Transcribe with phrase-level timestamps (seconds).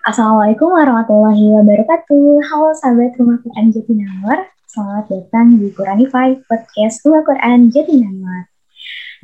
[0.00, 2.40] Assalamualaikum warahmatullahi wabarakatuh.
[2.48, 4.48] Halo sahabat Rumah Quran Jatinangor.
[4.64, 8.48] Selamat datang di Quranify Podcast Rumah Quran Jatinangor.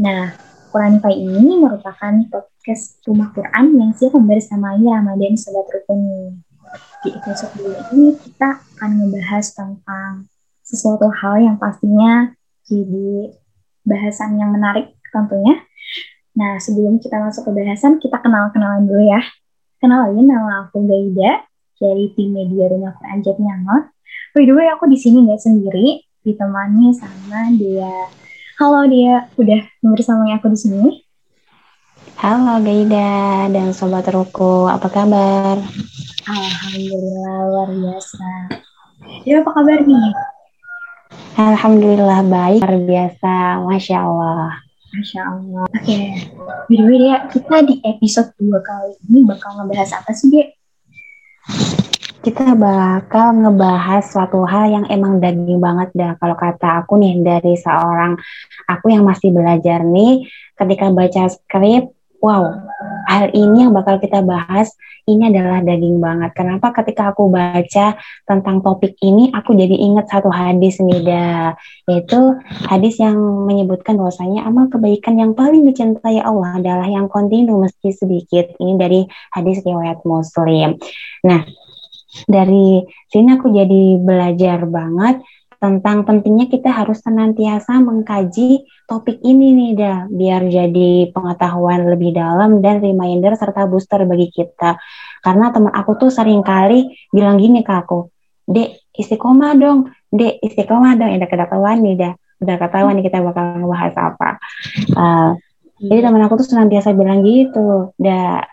[0.04, 0.36] Nah,
[0.68, 6.44] Quranify ini merupakan podcast Rumah Quran yang siap membersamai Ramadan Sobat Rukun.
[7.00, 7.56] Di episode
[7.96, 10.28] ini kita akan membahas tentang
[10.60, 12.36] sesuatu hal yang pastinya
[12.68, 13.32] jadi
[13.80, 15.56] bahasan yang menarik tentunya.
[16.36, 19.24] Nah, sebelum kita masuk ke bahasan, kita kenal-kenalan dulu ya.
[19.86, 21.46] Kenalin nama aku Gaida
[21.78, 23.94] dari tim media Rumah Quran Jatinangor.
[24.34, 28.10] By the way, aku di sini nggak sendiri, ditemani sama dia.
[28.58, 30.90] Halo dia, udah bersama aku di sini.
[32.18, 35.62] Halo Gaida dan Sobat Ruko, apa kabar?
[36.34, 38.26] Alhamdulillah, luar biasa.
[39.22, 40.10] Dia apa kabar nih?
[41.38, 44.65] Alhamdulillah baik, luar biasa, Masya Allah.
[44.94, 45.64] Masya Allah.
[45.66, 46.06] Oke, okay.
[46.70, 50.48] by kita di episode 2 kali ini bakal ngebahas apa sih, Dek?
[52.22, 56.12] Kita bakal ngebahas suatu hal yang emang daging banget dah.
[56.18, 58.18] Kalau kata aku nih, dari seorang
[58.66, 60.26] aku yang masih belajar nih,
[60.58, 61.95] ketika baca skrip,
[62.26, 62.50] wow,
[63.06, 64.74] hal ini yang bakal kita bahas
[65.06, 66.34] ini adalah daging banget.
[66.34, 67.94] Kenapa ketika aku baca
[68.26, 71.54] tentang topik ini, aku jadi ingat satu hadis nih, dah.
[71.86, 72.18] Yaitu
[72.66, 73.14] hadis yang
[73.46, 78.50] menyebutkan bahwasanya amal kebaikan yang paling dicintai Allah adalah yang kontinu meski sedikit.
[78.58, 80.74] Ini dari hadis riwayat Muslim.
[81.22, 81.46] Nah,
[82.26, 85.22] dari sini aku jadi belajar banget
[85.56, 92.60] tentang pentingnya kita harus senantiasa mengkaji topik ini nih dah biar jadi pengetahuan lebih dalam
[92.60, 94.76] dan reminder serta booster bagi kita.
[95.24, 98.12] Karena teman aku tuh sering kali bilang gini ke aku
[98.46, 99.90] dek istiqomah dong.
[100.14, 101.10] Dek istiqomah dong.
[101.18, 104.30] Udah ketahuan nih dah udah ketahuan nih kita bakal ngebahas apa.
[104.94, 105.30] Uh,
[105.76, 108.46] jadi teman aku tuh senantiasa bilang gitu dah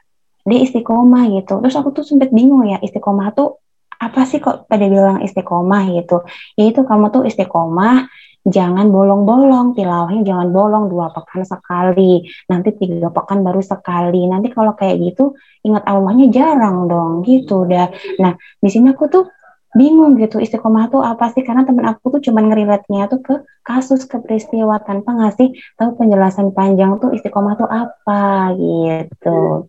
[0.43, 1.61] dek istiqomah gitu.
[1.61, 3.62] Terus aku tuh sempet bingung ya istiqomah tuh
[4.05, 5.81] apa sih kok pada bilang istiqomah?
[5.95, 6.23] gitu.
[6.59, 8.11] Yaitu kamu tuh istiqomah
[8.43, 14.27] jangan bolong-bolong tilawahnya jangan bolong dua pekan sekali nanti tiga pekan baru sekali.
[14.27, 17.87] Nanti kalau kayak gitu ingat Allahnya jarang dong gitu udah
[18.19, 19.25] nah di sini aku tuh
[19.73, 21.41] bingung gitu istiqomah tuh apa sih?
[21.41, 26.51] Karena temen aku tuh cuman ngeriletnya tuh ke kasus ke peristiwa tanpa ngasih tahu penjelasan
[26.51, 29.65] panjang tuh istiqomah tuh apa gitu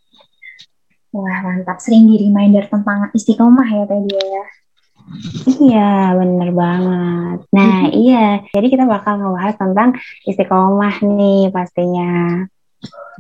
[1.15, 4.45] Wah mantap, sering di reminder tentang istiqomah ya tadi ya.
[5.47, 7.39] Iya, bener banget.
[7.55, 8.43] Nah, iya.
[8.51, 9.95] Jadi kita bakal ngebahas tentang
[10.27, 12.43] istiqomah nih pastinya.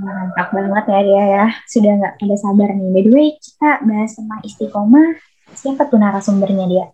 [0.02, 1.46] Mantap banget ya dia ya.
[1.70, 2.90] Sudah nggak ada sabar nih.
[2.90, 5.08] By the way, kita bahas tentang istiqomah.
[5.54, 6.86] Siapa tuh narasumbernya dia?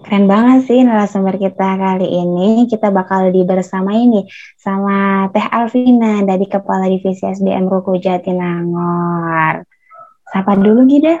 [0.00, 2.64] Keren banget sih narasumber kita kali ini.
[2.64, 4.24] Kita bakal bersama ini
[4.56, 9.62] sama Teh Alvina dari Kepala Divisi SDM Ruku Jatinangor.
[10.32, 11.20] Sapa dulu Gida.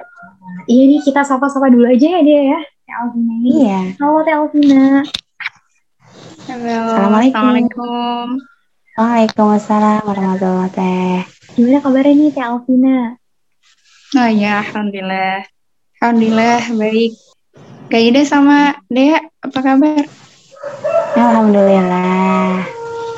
[0.66, 2.60] Iya nih kita sapa-sapa dulu aja ya dia ya.
[2.88, 3.48] Teh Alvina ini.
[3.62, 3.80] Iya.
[4.00, 4.84] Halo Teh Alvina.
[6.48, 6.78] Halo.
[6.88, 7.36] Assalamualaikum.
[7.36, 8.26] Assalamualaikum.
[9.00, 11.16] Waalaikumsalam warahmatullahi wabarakatuh.
[11.54, 12.98] Gimana kabarnya nih Teh Alvina?
[14.10, 15.46] Oh ya, alhamdulillah.
[16.02, 17.29] Alhamdulillah baik.
[17.90, 20.06] Gaida sama Dea, apa kabar?
[21.18, 22.62] Alhamdulillah.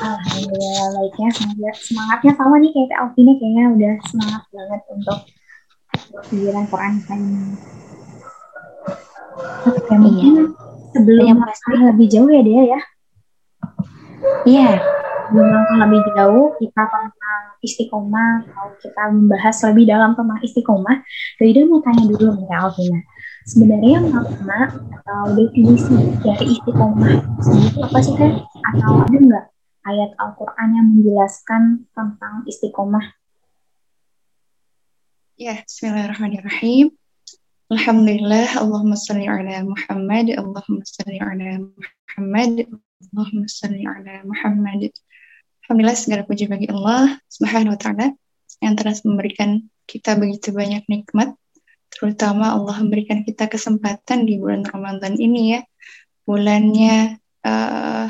[0.01, 5.19] Alhamdulillah baiknya semoga semangatnya sama nih kayak Alvina kayaknya udah semangat banget untuk
[6.25, 7.53] pelajaran Quran ini.
[9.69, 10.45] Oke, mungkin iya.
[10.89, 12.79] sebelum yang pasti lebih jauh ya dia ya.
[14.49, 14.71] Iya.
[15.29, 21.05] Sebelum langkah lebih jauh kita tentang istiqomah, kalau kita membahas lebih dalam tentang istiqomah,
[21.37, 23.12] Gaida mau tanya dulu nih Alvina
[23.43, 28.31] sebenarnya makna atau definisi dari istiqomah sendiri apa sih kan?
[28.71, 29.45] Atau ada nggak
[29.83, 31.61] ayat Al-Quran yang menjelaskan
[31.91, 33.05] tentang istiqomah?
[35.35, 36.95] Ya, Bismillahirrahmanirrahim.
[37.73, 42.69] Alhamdulillah, Allahumma salli ala Muhammad, Allahumma salli ala Muhammad,
[43.11, 44.93] Allahumma salli ala Muhammad.
[45.65, 48.07] Alhamdulillah segala puji bagi Allah Subhanahu wa taala
[48.63, 51.35] yang telah memberikan kita begitu banyak nikmat
[51.93, 55.61] terutama Allah memberikan kita kesempatan di bulan Ramadan ini ya.
[56.23, 58.07] Bulannya uh,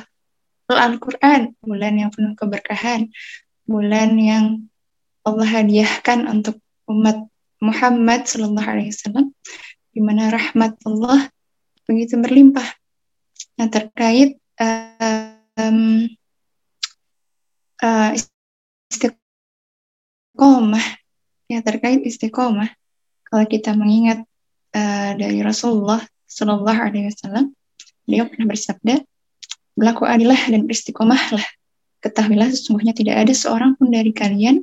[0.71, 3.11] Al-Quran bulan yang penuh keberkahan.
[3.67, 4.67] Bulan yang
[5.23, 6.59] Allah hadiahkan untuk
[6.89, 7.27] umat
[7.63, 9.31] Muhammad Sallallahu Alaihi Wasallam
[9.93, 11.29] di mana rahmat Allah
[11.87, 12.65] begitu berlimpah.
[13.55, 16.09] Yang terkait um,
[17.83, 18.11] uh,
[20.33, 20.85] istiqomah
[21.51, 22.71] yang terkait istiqomah
[23.33, 24.21] kalau kita mengingat
[24.77, 27.49] uh, dari Rasulullah Shallallahu Alaihi Wasallam,
[28.05, 29.01] beliau pernah bersabda,
[29.73, 31.41] berlaku adilah dan istiqomahlah.
[31.97, 34.61] Ketahuilah sesungguhnya tidak ada seorang pun dari kalian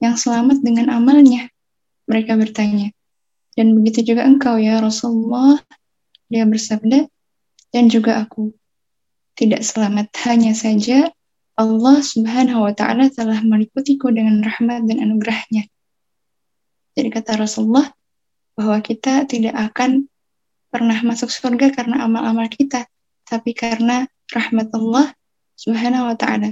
[0.00, 1.52] yang selamat dengan amalnya.
[2.08, 2.96] Mereka bertanya,
[3.52, 5.60] Dan begitu juga engkau ya Rasulullah.
[6.32, 7.04] Dia bersabda,
[7.76, 8.56] dan juga aku.
[9.36, 11.12] Tidak selamat hanya saja
[11.60, 15.68] Allah subhanahu wa ta'ala telah meliputiku dengan rahmat dan anugerahnya.
[16.96, 17.97] Jadi kata Rasulullah,
[18.58, 20.10] bahwa kita tidak akan
[20.66, 22.90] pernah masuk surga karena amal-amal kita,
[23.22, 25.14] tapi karena rahmat Allah
[25.54, 26.50] subhanahu wa ta'ala.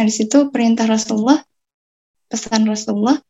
[0.00, 1.44] Nah, di situ perintah Rasulullah,
[2.32, 3.20] pesan Rasulullah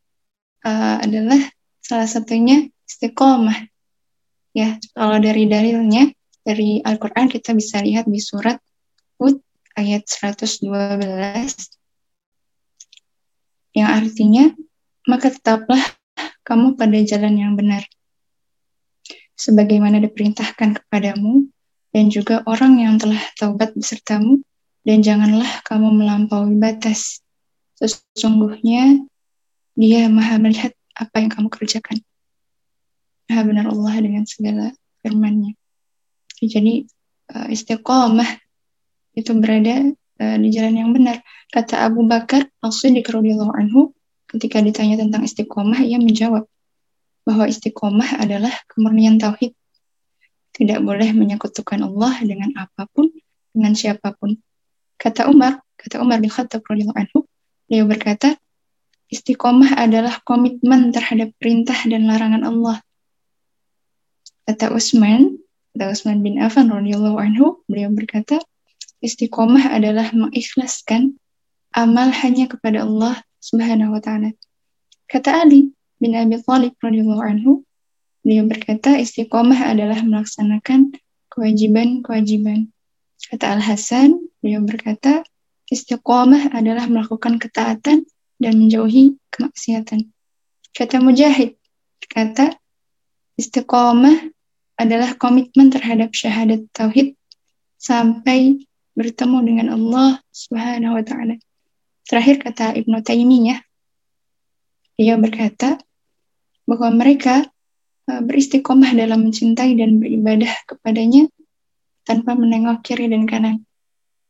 [0.62, 1.42] uh, adalah
[1.82, 3.58] salah satunya istiqomah.
[4.54, 6.14] Ya, kalau dari dalilnya,
[6.46, 8.62] dari Al-Quran kita bisa lihat di surat
[9.18, 9.42] Hud
[9.74, 10.70] ayat 112
[13.70, 14.50] yang artinya
[15.06, 15.78] maka tetaplah
[16.50, 17.86] kamu pada jalan yang benar.
[19.38, 21.46] Sebagaimana diperintahkan kepadamu
[21.94, 24.42] dan juga orang yang telah taubat besertamu
[24.82, 27.22] dan janganlah kamu melampaui batas.
[27.78, 29.06] Sesungguhnya
[29.78, 32.02] dia maha melihat apa yang kamu kerjakan.
[33.30, 34.74] Maha benar Allah dengan segala
[35.06, 35.54] firman-Nya.
[36.42, 36.90] Jadi
[37.30, 38.28] uh, istiqomah
[39.14, 41.22] itu berada uh, di jalan yang benar.
[41.54, 43.94] Kata Abu Bakar radhiyallahu anhu
[44.30, 46.46] ketika ditanya tentang istiqomah ia menjawab
[47.26, 49.52] bahwa istiqomah adalah kemurnian tauhid.
[50.54, 53.10] Tidak boleh menyekutukan Allah dengan apa pun,
[53.50, 54.38] dengan siapa pun.
[54.98, 57.18] Kata Umar, kata Umar bin Khattab radhiyallahu anhu,
[57.70, 58.36] dia berkata,
[59.10, 62.76] istiqomah adalah komitmen terhadap perintah dan larangan Allah.
[64.44, 65.38] Kata Utsman,
[65.74, 68.42] kata Utsman bin Affan radhiyallahu anhu, beliau berkata,
[69.00, 71.16] istiqomah adalah mengikhlaskan
[71.72, 74.30] amal hanya kepada Allah Subhanahu wa taala.
[75.08, 77.64] Kata Ali bin Abi Thalib radhiyallahu anhu,
[78.22, 80.94] beliau berkata istiqomah adalah melaksanakan
[81.32, 82.68] kewajiban-kewajiban.
[83.32, 85.24] Kata Al Hasan, beliau berkata
[85.72, 88.04] istiqomah adalah melakukan ketaatan
[88.40, 90.08] dan menjauhi kemaksiatan.
[90.70, 91.56] Kata Mujahid,
[92.06, 92.54] kata
[93.40, 94.30] istiqomah
[94.80, 97.16] adalah komitmen terhadap syahadat tauhid
[97.76, 98.64] sampai
[98.96, 101.36] bertemu dengan Allah Subhanahu wa taala.
[102.10, 103.62] Terakhir kata Ibnu Taimiyah,
[104.98, 105.78] dia berkata
[106.66, 107.46] bahwa mereka
[108.10, 111.30] uh, beristiqomah dalam mencintai dan beribadah kepadanya
[112.02, 113.62] tanpa menengok kiri dan kanan.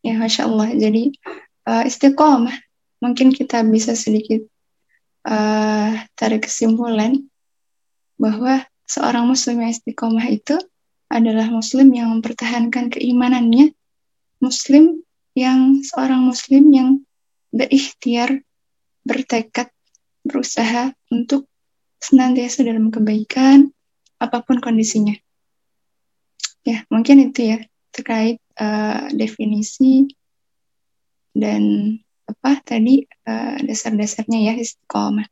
[0.04, 0.76] Ya, masya Allah.
[0.76, 1.16] Jadi
[1.64, 2.52] uh, istiqomah
[3.00, 4.44] mungkin kita bisa sedikit
[5.24, 7.16] uh, tarik kesimpulan
[8.20, 10.60] bahwa seorang muslim yang istiqomah itu
[11.08, 13.72] adalah muslim yang mempertahankan keimanannya,
[14.44, 15.00] muslim
[15.32, 17.00] yang seorang muslim yang
[17.50, 18.42] berikhtiar,
[19.02, 19.70] bertekad,
[20.22, 21.46] berusaha untuk
[22.00, 23.70] senantiasa dalam kebaikan,
[24.16, 25.14] apa pun kondisinya.
[26.64, 27.58] Ya, mungkin itu ya
[27.90, 30.12] terkait uh, definisi
[31.32, 31.96] dan
[32.28, 35.26] apa tadi uh, dasar-dasarnya ya istiqomah.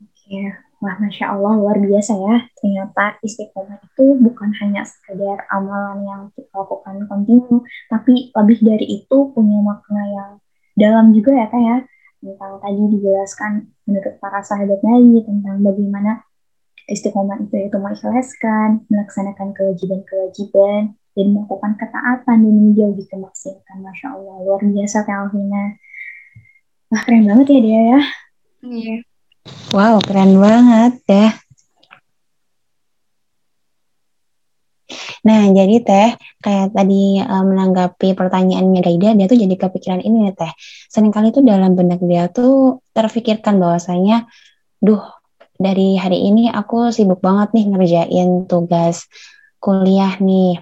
[0.00, 2.44] Oke, Wah, Masya Allah, luar biasa ya.
[2.60, 9.16] Ternyata istiqomah itu bukan hanya sekedar amalan yang kita lakukan kontinu, tapi lebih dari itu
[9.32, 10.30] punya makna yang
[10.76, 11.76] dalam juga ya, Kak ya.
[12.20, 13.52] Tentang tadi dijelaskan
[13.88, 16.20] menurut para sahabat Nabi tentang bagaimana
[16.84, 23.80] istiqomah itu itu mengikhlaskan, melaksanakan kewajiban-kewajiban, dan melakukan ketaatan dan menjauhi kemaksiatan.
[23.80, 25.80] Masya Allah, luar biasa Kak Alvina.
[26.92, 28.00] Wah, keren banget ya dia ya.
[28.68, 29.13] Iya.
[29.76, 31.28] Wow, keren banget ya.
[35.24, 36.10] Nah, jadi Teh,
[36.44, 40.52] kayak tadi um, menanggapi pertanyaannya Gaida, dia tuh jadi kepikiran ini nih Teh.
[40.92, 44.28] Seringkali tuh dalam benak dia tuh terfikirkan bahwasanya,
[44.84, 45.00] duh,
[45.56, 49.08] dari hari ini aku sibuk banget nih ngerjain tugas
[49.60, 50.60] kuliah nih.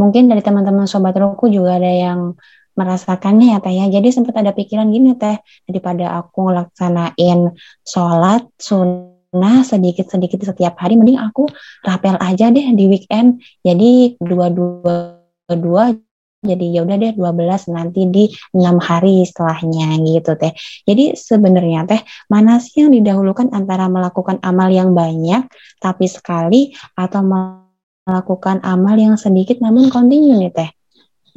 [0.00, 2.32] Mungkin dari teman-teman sobat roku juga ada yang
[2.78, 3.86] merasakannya ya teh ya.
[3.90, 7.50] Jadi sempat ada pikiran gini teh, daripada aku laksanain
[7.82, 11.50] sholat sunnah sedikit-sedikit setiap hari, mending aku
[11.82, 13.42] rapel aja deh di weekend.
[13.66, 15.18] Jadi dua-dua
[15.50, 15.90] dua
[16.38, 20.54] jadi ya udah deh 12 nanti di enam hari setelahnya gitu teh.
[20.86, 25.50] Jadi sebenarnya teh mana sih yang didahulukan antara melakukan amal yang banyak
[25.82, 30.70] tapi sekali atau melakukan amal yang sedikit namun kontinu nih teh.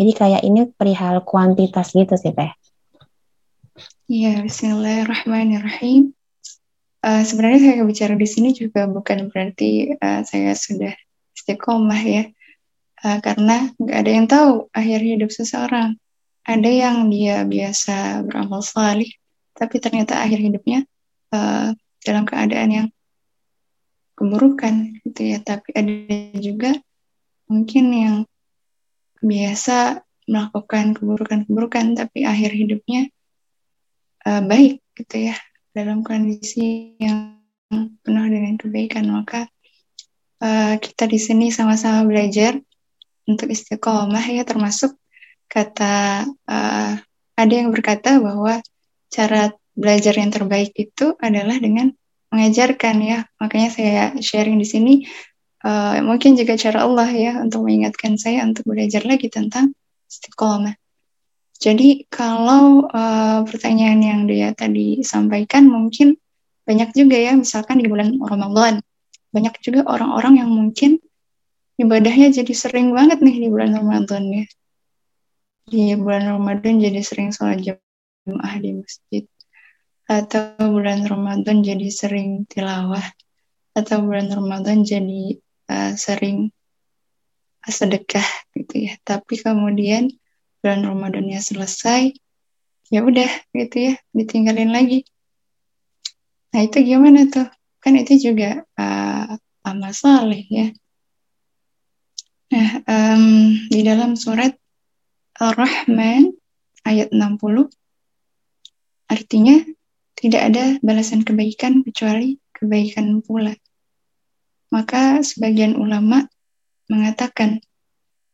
[0.02, 2.50] Jadi kayak ini perihal kuantitas gitu sih Teh.
[4.10, 6.18] Iya, Bismillahirrahmanirrahim.
[7.06, 10.98] Uh, sebenarnya saya bicara di sini juga bukan berarti uh, saya sudah
[11.38, 12.24] istiqomah ya,
[13.06, 15.94] uh, karena nggak ada yang tahu akhir hidup seseorang.
[16.50, 19.14] Ada yang dia biasa beramal salih,
[19.54, 20.82] tapi ternyata akhir hidupnya
[21.30, 22.88] uh, dalam keadaan yang
[24.18, 25.38] keburukan gitu ya.
[25.46, 25.94] Tapi ada
[26.42, 26.74] juga
[27.46, 28.16] mungkin yang
[29.22, 33.10] biasa melakukan keburukan-keburukan tapi akhir hidupnya
[34.26, 35.36] uh, baik gitu ya
[35.72, 37.40] dalam kondisi yang
[38.04, 39.08] penuh dengan kebaikan.
[39.08, 39.48] Maka
[40.44, 42.60] uh, kita di sini sama-sama belajar
[43.30, 44.98] untuk istiqomah ya termasuk
[45.48, 46.94] kata uh,
[47.36, 48.60] ada yang berkata bahwa
[49.12, 51.92] cara belajar yang terbaik itu adalah dengan
[52.32, 53.20] mengajarkan ya.
[53.40, 54.94] Makanya saya sharing di sini
[55.66, 59.74] uh, mungkin juga cara Allah ya untuk mengingatkan saya untuk belajar lagi tentang
[60.10, 60.76] istiqomah.
[61.62, 66.18] Jadi kalau uh, pertanyaan yang dia tadi sampaikan mungkin
[66.66, 68.82] banyak juga ya misalkan di bulan Ramadan
[69.32, 71.00] banyak juga orang-orang yang mungkin
[71.80, 74.46] ibadahnya jadi sering banget nih di bulan Ramadan ya.
[75.72, 79.24] Di bulan Ramadan jadi sering sholat jamaah di masjid
[80.12, 83.06] atau bulan Ramadan jadi sering tilawah
[83.72, 85.40] atau bulan Ramadan jadi
[85.72, 86.52] uh, sering
[87.64, 88.94] sedekah gitu ya.
[89.08, 90.12] Tapi kemudian
[90.60, 92.12] bulan Ramadannya selesai
[92.92, 95.08] ya udah gitu ya ditinggalin lagi.
[96.52, 97.48] Nah itu gimana tuh?
[97.80, 100.68] Kan itu juga uh, amal saleh ya.
[102.52, 104.52] Nah um, di dalam surat
[105.40, 106.36] Ar-Rahman
[106.84, 107.72] ayat 60
[109.08, 109.58] artinya
[110.20, 113.56] tidak ada balasan kebaikan kecuali kebaikan pula.
[114.72, 116.26] Maka sebagian ulama
[116.88, 117.60] mengatakan,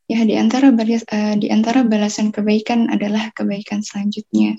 [0.05, 4.55] ya di antara balas, uh, di antara balasan kebaikan adalah kebaikan selanjutnya,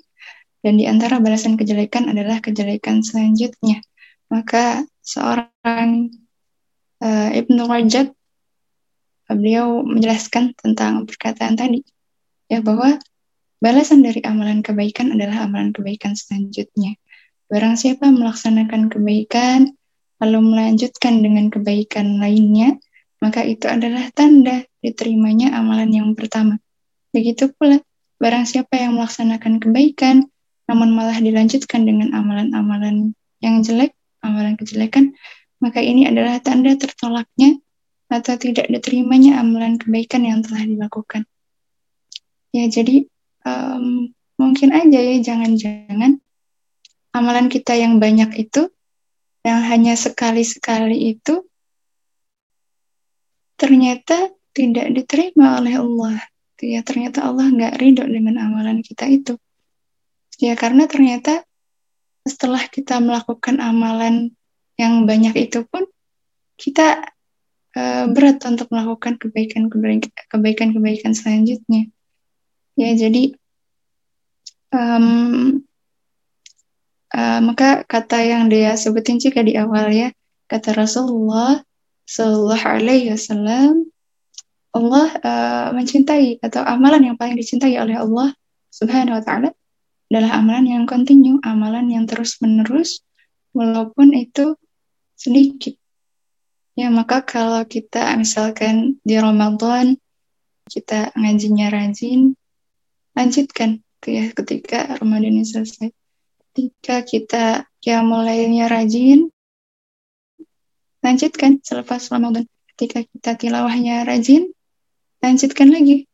[0.61, 3.79] dan di antara balasan kejelekan adalah kejelekan selanjutnya.
[4.29, 6.13] Maka seorang
[7.01, 8.11] uh, Ibnu Rajab
[9.31, 11.87] beliau menjelaskan tentang perkataan tadi,
[12.51, 12.99] ya bahwa
[13.63, 16.99] balasan dari amalan kebaikan adalah amalan kebaikan selanjutnya.
[17.49, 19.79] Barang siapa melaksanakan kebaikan,
[20.19, 22.79] lalu melanjutkan dengan kebaikan lainnya,
[23.19, 26.59] maka itu adalah tanda diterimanya amalan yang pertama.
[27.11, 27.83] Begitu pula,
[28.19, 30.27] barang siapa yang melaksanakan kebaikan,
[30.69, 35.15] namun malah dilanjutkan dengan amalan-amalan yang jelek, amalan kejelekan,
[35.59, 37.59] maka ini adalah tanda tertolaknya
[38.09, 41.23] atau tidak diterimanya amalan kebaikan yang telah dilakukan.
[42.55, 43.05] Ya, jadi
[43.45, 44.11] um,
[44.41, 46.19] mungkin aja ya, jangan-jangan
[47.13, 48.73] amalan kita yang banyak itu,
[49.49, 51.41] yang hanya sekali-sekali itu,
[53.57, 56.21] ternyata tidak diterima oleh Allah.
[56.59, 59.41] Ya, ternyata Allah nggak ridho dengan amalan kita itu.
[60.37, 61.47] Ya, karena ternyata
[62.29, 64.37] setelah kita melakukan amalan
[64.77, 65.89] yang banyak itu pun,
[66.61, 67.09] kita
[67.73, 71.89] uh, berat untuk melakukan kebaikan-kebaikan selanjutnya.
[72.79, 73.35] Ya, jadi
[74.75, 75.63] um,
[77.09, 80.09] Uh, maka kata yang dia sebutin juga di awal ya,
[80.45, 81.65] kata Rasulullah
[82.05, 83.89] Sallallahu Alaihi Wasallam,
[84.77, 88.37] Allah uh, mencintai atau amalan yang paling dicintai oleh Allah
[88.69, 89.51] Subhanahu Wa Taala
[90.09, 93.01] adalah amalan yang kontinu, amalan yang terus menerus,
[93.57, 94.57] walaupun itu
[95.17, 95.77] sedikit.
[96.77, 99.97] Ya maka kalau kita misalkan di Ramadan
[100.69, 102.37] kita ngajinya rajin,
[103.17, 105.91] lanjutkan ya ketika Ramadan ini selesai
[106.59, 107.45] ketika kita
[107.87, 109.31] ya mulainya rajin,
[111.07, 112.51] lanjutkan selepas Ramadan.
[112.75, 114.51] Ketika kita tilawahnya rajin,
[115.23, 116.11] lanjutkan lagi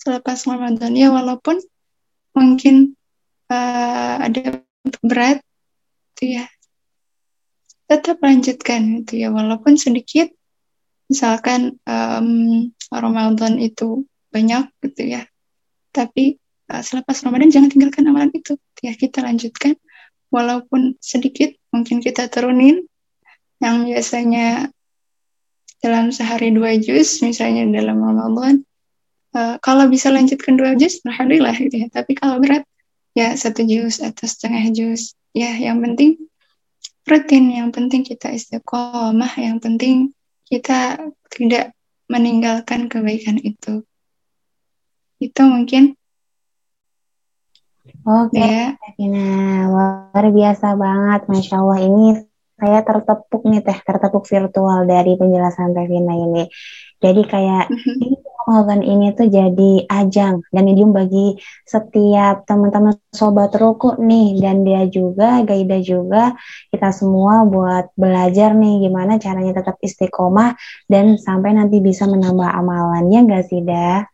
[0.00, 0.96] selepas Ramadan.
[0.96, 1.60] Ya walaupun
[2.32, 2.96] mungkin
[3.52, 4.64] uh, ada
[5.04, 5.44] berat,
[6.16, 6.48] itu ya
[7.84, 10.32] tetap lanjutkan itu ya walaupun sedikit.
[11.12, 15.28] Misalkan um, Ramadan itu banyak gitu ya,
[15.92, 16.40] tapi
[16.72, 19.78] uh, selepas Ramadan jangan tinggalkan amalan itu ya kita lanjutkan.
[20.32, 22.88] Walaupun sedikit mungkin kita turunin
[23.60, 24.72] yang biasanya
[25.78, 28.64] dalam sehari dua jus misalnya dalam Ramadan
[29.36, 31.88] uh, kalau bisa lanjutkan dua jus alhamdulillah gitu ya.
[31.88, 32.64] Tapi kalau berat
[33.12, 36.16] ya satu jus atau setengah jus ya yang penting
[37.04, 40.16] rutin yang penting kita istiqomah yang penting
[40.48, 41.00] kita
[41.32, 41.72] tidak
[42.08, 43.84] meninggalkan kebaikan itu.
[45.16, 45.96] Itu mungkin
[47.82, 48.78] Oke, okay.
[48.78, 49.06] ya.
[49.10, 52.14] nah luar biasa banget, masya Allah ini
[52.54, 56.46] saya tertepuk nih teh, tertepuk virtual dari penjelasan Teh Vina ini.
[57.02, 57.98] Jadi kayak mm-hmm.
[58.06, 64.62] ini Ramadan ini tuh jadi ajang dan medium bagi setiap teman-teman sobat roku nih dan
[64.62, 66.38] dia juga, Gaida juga,
[66.70, 70.54] kita semua buat belajar nih gimana caranya tetap istiqomah
[70.86, 74.06] dan sampai nanti bisa menambah amalannya gak sih, dah?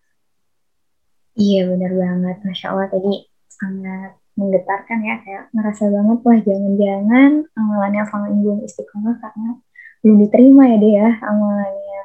[1.37, 8.03] Iya benar banget, Masya Allah tadi sangat menggetarkan ya kayak ngerasa banget wah jangan-jangan amalannya
[8.07, 9.59] sama ibu istiqomah karena
[10.07, 11.99] belum diterima ya deh ya amalannya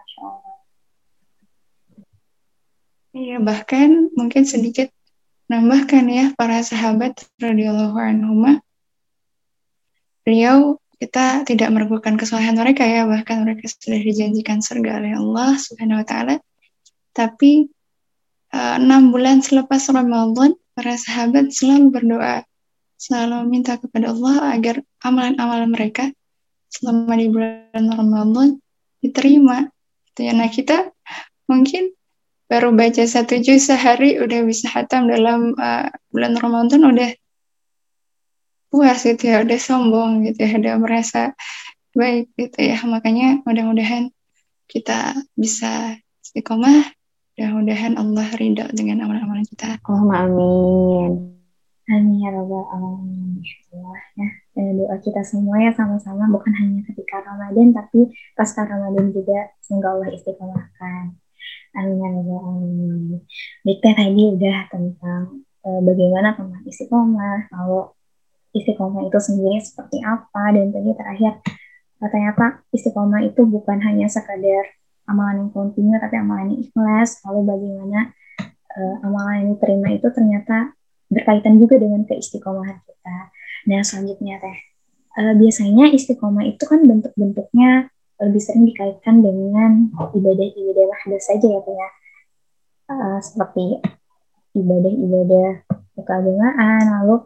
[3.14, 4.90] Iya bahkan mungkin sedikit
[5.46, 8.58] nambahkan ya para sahabat radhiyallahu anhu
[10.26, 16.02] beliau kita tidak meragukan kesalahan mereka ya bahkan mereka sudah dijanjikan surga oleh Allah Subhanahu
[16.02, 16.36] wa taala.
[17.14, 17.70] Tapi
[18.50, 22.46] eh, enam bulan selepas Ramadan para sahabat selalu berdoa
[22.98, 26.10] selalu minta kepada Allah agar amalan-amalan mereka
[26.72, 28.58] selama di bulan Ramadan
[29.04, 29.68] diterima
[30.10, 30.32] gitu ya.
[30.34, 30.90] nah kita
[31.46, 31.92] mungkin
[32.48, 37.12] baru baca satu juz sehari udah bisa hatam dalam uh, bulan Ramadan udah
[38.74, 41.36] puas gitu ya udah sombong gitu ya udah merasa
[41.94, 44.10] baik gitu ya makanya mudah-mudahan
[44.66, 46.90] kita bisa istiqomah
[47.34, 51.34] mudah-mudahan Allah ridho dengan amal-amal kita Allahumma amin
[51.92, 53.44] Amin ya robbal alamin.
[54.16, 54.30] ya.
[54.56, 58.08] Dan doa kita semua ya sama-sama bukan hanya ketika Ramadan tapi
[58.40, 61.12] pasca Ramadan juga semoga Allah istiqomahkan.
[61.76, 63.20] Amin ya robbal alamin.
[63.68, 67.92] Baik tadi udah tentang uh, bagaimana tentang istiqomah, kalau
[68.56, 71.44] istiqomah itu sendiri seperti apa dan tadi terakhir
[72.00, 74.72] uh, ternyata istiqomah itu bukan hanya sekadar
[75.10, 78.00] amalan yang kontinu tapi amalan yang ikhlas lalu bagaimana
[78.78, 80.76] uh, amalan yang diterima itu ternyata
[81.12, 83.18] berkaitan juga dengan keistiqomahan kita
[83.68, 84.58] nah selanjutnya teh
[85.20, 87.92] uh, biasanya istiqomah itu kan bentuk-bentuknya
[88.24, 91.90] lebih sering dikaitkan dengan ibadah-ibadah mahdoh saja ya teh ya
[92.92, 93.84] uh, seperti
[94.54, 95.66] ibadah-ibadah
[96.04, 97.26] keagamaan lalu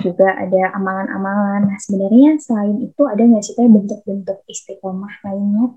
[0.00, 1.68] juga ada amalan-amalan.
[1.68, 5.76] Nah, sebenarnya selain itu ada nggak sih bentuk-bentuk istiqomah lainnya?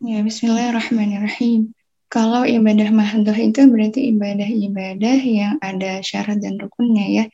[0.00, 1.76] Ya, Bismillahirrahmanirrahim.
[2.08, 7.24] Kalau ibadah mahdoh itu berarti ibadah-ibadah yang ada syarat dan rukunnya ya.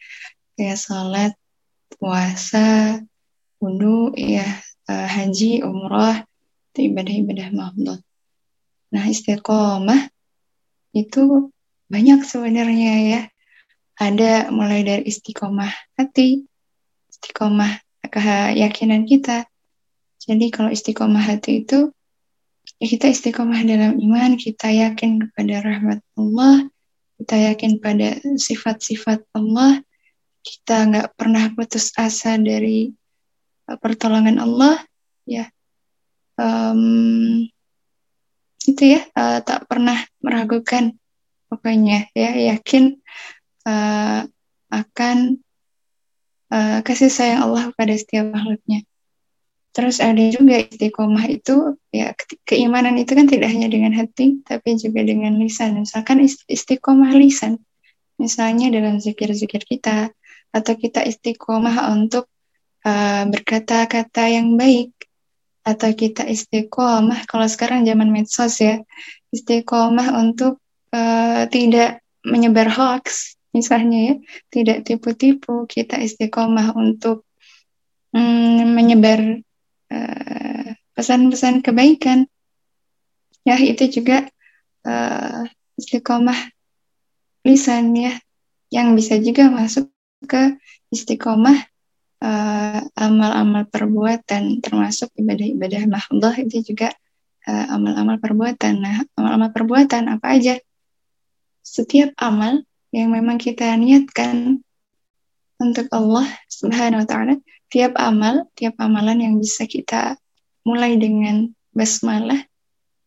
[0.59, 1.33] Kayak salat,
[1.95, 2.99] puasa,
[3.63, 4.43] wudhu, ya,
[4.91, 6.27] uh, haji, umrah,
[6.75, 8.03] itu ibadah-ibadah mahdoh.
[8.91, 10.11] Nah, istiqomah
[10.91, 11.55] itu
[11.87, 13.21] banyak sebenarnya ya
[13.95, 16.43] ada mulai dari istiqomah hati,
[17.15, 17.79] istiqomah
[18.11, 19.47] keyakinan kita.
[20.19, 21.95] Jadi kalau istiqomah hati itu
[22.77, 26.69] ya kita istiqomah dalam iman, kita yakin kepada rahmat Allah,
[27.17, 29.81] kita yakin pada sifat-sifat Allah,
[30.45, 32.93] kita nggak pernah putus asa dari
[33.69, 34.85] uh, pertolongan Allah,
[35.25, 35.49] ya.
[36.37, 37.49] Um,
[38.67, 40.93] itu ya uh, tak pernah meragukan
[41.47, 42.99] pokoknya ya yakin
[43.65, 44.27] uh,
[44.69, 45.39] akan
[46.51, 48.83] uh, kasih sayang Allah pada setiap makhluknya.
[49.77, 52.17] Terus ada juga istiqomah itu, ya
[52.49, 55.85] keimanan itu kan tidak hanya dengan hati, tapi juga dengan lisan.
[55.85, 57.61] Misalkan istiqomah lisan,
[58.17, 60.09] misalnya dalam zikir-zikir kita,
[60.49, 62.25] atau kita istiqomah untuk
[62.89, 64.97] uh, berkata-kata yang baik,
[65.61, 68.81] atau kita istiqomah, kalau sekarang zaman medsos ya,
[69.29, 70.57] istiqomah untuk
[70.97, 74.15] uh, tidak menyebar hoax, misalnya ya
[74.49, 77.29] tidak tipu-tipu kita istiqomah untuk
[78.17, 79.45] mm, menyebar
[79.93, 82.27] uh, pesan-pesan kebaikan.
[83.47, 84.27] Ya itu juga
[84.83, 85.47] uh,
[85.79, 86.51] istiqomah
[87.47, 88.19] lisan ya
[88.75, 89.87] yang bisa juga masuk
[90.27, 90.59] ke
[90.91, 91.55] istiqomah
[92.19, 96.91] uh, amal-amal perbuatan termasuk ibadah-ibadah mahdoh itu juga
[97.47, 98.75] amal-amal uh, perbuatan.
[98.83, 100.59] Nah amal-amal perbuatan apa aja?
[101.63, 104.66] Setiap amal yang memang kita niatkan
[105.57, 107.35] untuk Allah Subhanahu wa taala,
[107.73, 110.21] tiap amal, tiap amalan yang bisa kita
[110.67, 112.43] mulai dengan basmalah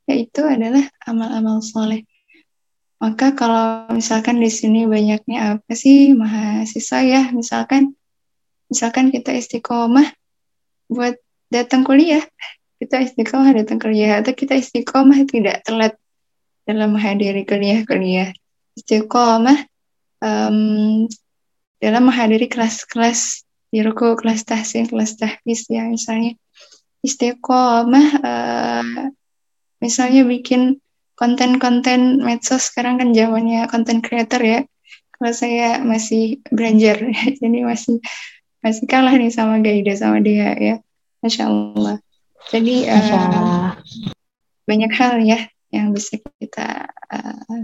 [0.10, 2.02] yaitu adalah amal-amal soleh.
[3.00, 7.94] Maka kalau misalkan di sini banyaknya apa sih mahasiswa ya, misalkan
[8.68, 10.10] misalkan kita istiqomah
[10.90, 11.16] buat
[11.54, 12.26] datang kuliah,
[12.82, 15.94] kita istiqomah datang kuliah atau kita istiqomah tidak telat
[16.66, 18.34] dalam menghadiri kuliah-kuliah.
[18.76, 19.58] Istiqomah
[20.20, 21.06] um,
[21.80, 26.36] dalam menghadiri kelas-kelas di ruku, kelas tahsin, kelas tahfiz ya misalnya
[27.00, 29.08] istiqomah uh,
[29.80, 30.84] misalnya bikin
[31.16, 34.60] konten-konten medsos sekarang kan zamannya konten creator ya.
[35.16, 37.04] Kalau saya masih belajar
[37.44, 38.00] jadi masih
[38.64, 40.76] masih kalah nih sama Gaida sama dia ya.
[41.20, 42.00] Masya Allah.
[42.48, 43.76] Jadi uh,
[44.64, 45.40] banyak hal ya
[45.70, 47.62] yang bisa kita uh,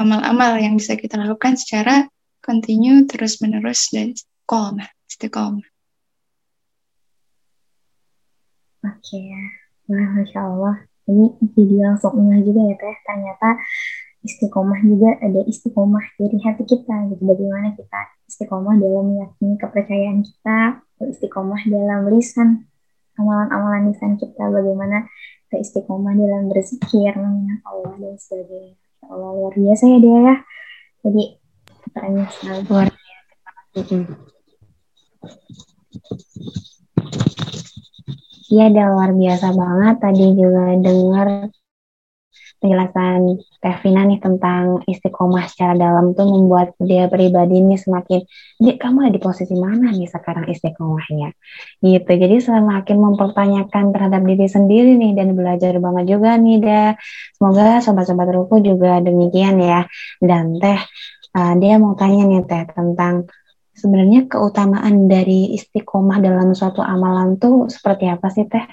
[0.00, 2.08] amal-amal yang bisa kita lakukan secara
[2.44, 4.92] kontinu terus-menerus dan istiqomah.
[5.08, 5.66] istiqomah.
[8.84, 9.42] Oke ya,
[9.88, 10.76] Wah, Masya Allah.
[11.08, 13.48] Ini jadi langsung enggak juga ya Teh, ternyata
[14.24, 20.80] istiqomah juga ada istiqomah dari hati kita gitu bagaimana kita istiqomah dalam meyakini kepercayaan kita
[21.04, 22.64] istiqomah dalam lisan
[23.20, 25.04] amalan-amalan lisan kita bagaimana
[25.46, 28.80] kita istiqomah dalam berzikir mengingat Allah dan sebagainya
[29.12, 30.36] Allah luar biasa ya dia ya.
[31.04, 31.24] Jadi
[31.92, 32.62] kerennya sekali.
[32.70, 32.88] Luar.
[38.54, 39.94] Iya, udah luar biasa banget.
[39.98, 41.28] Tadi juga dengar
[42.64, 48.24] penjelasan Teh Vina nih tentang istiqomah secara dalam tuh membuat dia pribadi nih semakin,
[48.56, 51.36] dia kamu ada di posisi mana nih sekarang istiqomahnya?
[51.84, 52.08] Gitu.
[52.08, 56.90] Jadi semakin mempertanyakan terhadap diri sendiri nih dan belajar banget juga nih deh.
[57.36, 59.84] Semoga sobat-sobat ruku juga demikian ya.
[60.24, 60.80] Dan Teh,
[61.34, 63.26] uh, dia mau tanya nih Teh tentang
[63.74, 68.64] sebenarnya keutamaan dari istiqomah dalam suatu amalan tuh seperti apa sih Teh?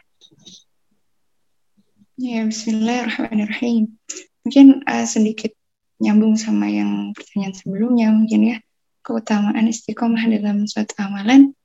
[2.22, 3.98] Ya, bismillahirrahmanirrahim.
[4.46, 5.58] Mungkin uh, sedikit
[6.02, 8.58] nyambung sama yang pertanyaan sebelumnya mungkin ya.
[9.02, 11.58] Keutamaan istiqomah dalam suatu amalan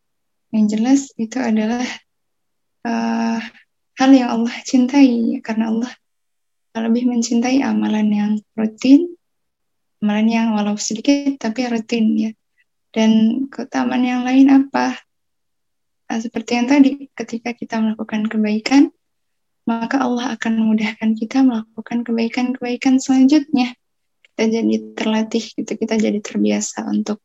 [0.56, 1.84] yang jelas itu adalah
[2.88, 3.36] uh,
[4.00, 5.92] hal yang Allah cintai karena Allah
[6.76, 9.15] lebih mencintai amalan yang rutin,
[10.06, 12.30] amalan yang walau sedikit tapi rutin ya.
[12.94, 14.94] Dan keutamaan yang lain apa?
[16.06, 18.94] Nah, seperti yang tadi, ketika kita melakukan kebaikan,
[19.66, 23.74] maka Allah akan memudahkan kita melakukan kebaikan-kebaikan selanjutnya.
[24.22, 27.18] Kita jadi terlatih, gitu, kita jadi terbiasa untuk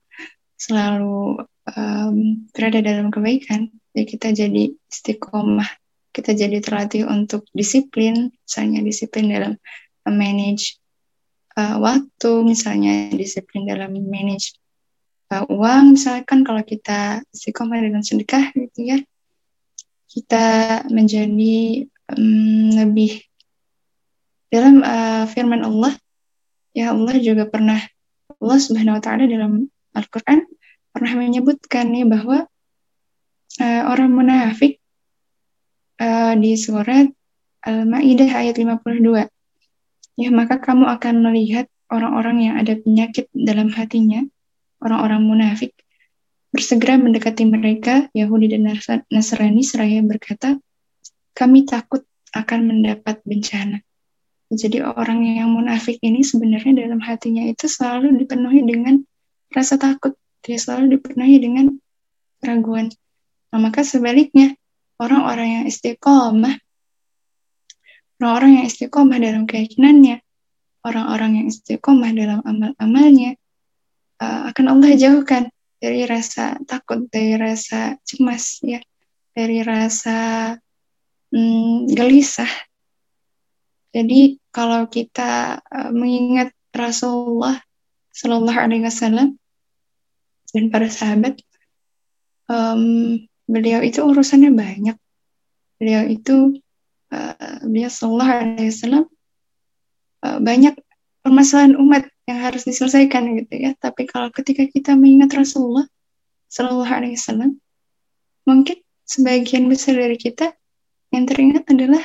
[0.58, 1.46] selalu
[1.78, 2.18] um,
[2.50, 3.70] berada dalam kebaikan.
[3.94, 5.70] Jadi kita jadi istiqomah,
[6.10, 9.54] kita jadi terlatih untuk disiplin, misalnya disiplin dalam
[10.10, 10.81] manage
[11.80, 14.56] waktu, misalnya disiplin dalam manage
[15.32, 18.98] uh, uang, misalkan kalau kita istiqomah dengan sedekah gitu ya,
[20.12, 20.46] kita
[20.92, 23.24] menjadi um, lebih
[24.52, 25.96] dalam uh, firman Allah.
[26.72, 27.80] Ya Allah juga pernah
[28.40, 30.48] Allah Subhanahu wa taala dalam Al-Qur'an
[30.92, 32.48] pernah menyebutkan nih bahwa
[33.60, 34.80] uh, orang munafik
[36.00, 37.12] uh, di surat
[37.68, 39.28] Al-Maidah ayat 52
[40.22, 44.22] ya maka kamu akan melihat orang-orang yang ada penyakit dalam hatinya
[44.80, 45.74] orang-orang munafik
[46.54, 48.70] bersegera mendekati mereka Yahudi dan
[49.10, 50.60] Nasrani seraya berkata
[51.32, 53.84] kami takut akan mendapat bencana.
[54.52, 59.00] Jadi orang yang munafik ini sebenarnya dalam hatinya itu selalu dipenuhi dengan
[59.48, 60.12] rasa takut.
[60.44, 61.72] Dia selalu dipenuhi dengan
[62.44, 62.92] keraguan.
[63.52, 64.52] Nah, maka sebaliknya,
[65.00, 66.60] orang-orang yang istiqomah,
[68.22, 70.22] orang-orang yang istiqomah dalam keyakinannya,
[70.86, 73.34] orang-orang yang istiqomah dalam amal-amalnya,
[74.22, 75.50] uh, akan Allah jauhkan
[75.82, 78.78] dari rasa takut, dari rasa cemas, ya,
[79.34, 80.54] dari rasa
[81.34, 82.54] hmm, gelisah.
[83.90, 87.58] Jadi kalau kita uh, mengingat Rasulullah
[88.14, 89.42] Shallallahu Alaihi Wasallam
[90.54, 91.42] dan para sahabat,
[92.46, 93.18] um,
[93.50, 94.96] beliau itu urusannya banyak.
[95.82, 96.62] Beliau itu
[97.68, 98.72] beliau Shallallahu Alaihi
[100.24, 100.76] uh, banyak
[101.22, 103.72] permasalahan umat yang harus diselesaikan gitu ya.
[103.78, 105.86] Tapi kalau ketika kita mengingat Rasulullah
[106.52, 107.58] Shallallahu Alaihi Wasallam,
[108.48, 110.54] mungkin sebagian besar dari kita
[111.12, 112.02] yang teringat adalah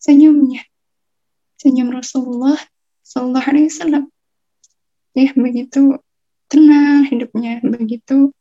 [0.00, 0.62] senyumnya.
[1.56, 2.56] Senyum Rasulullah
[3.04, 4.04] Sallallahu Alaihi Wasallam.
[5.16, 5.96] Ya, begitu
[6.52, 8.36] tenang hidupnya, begitu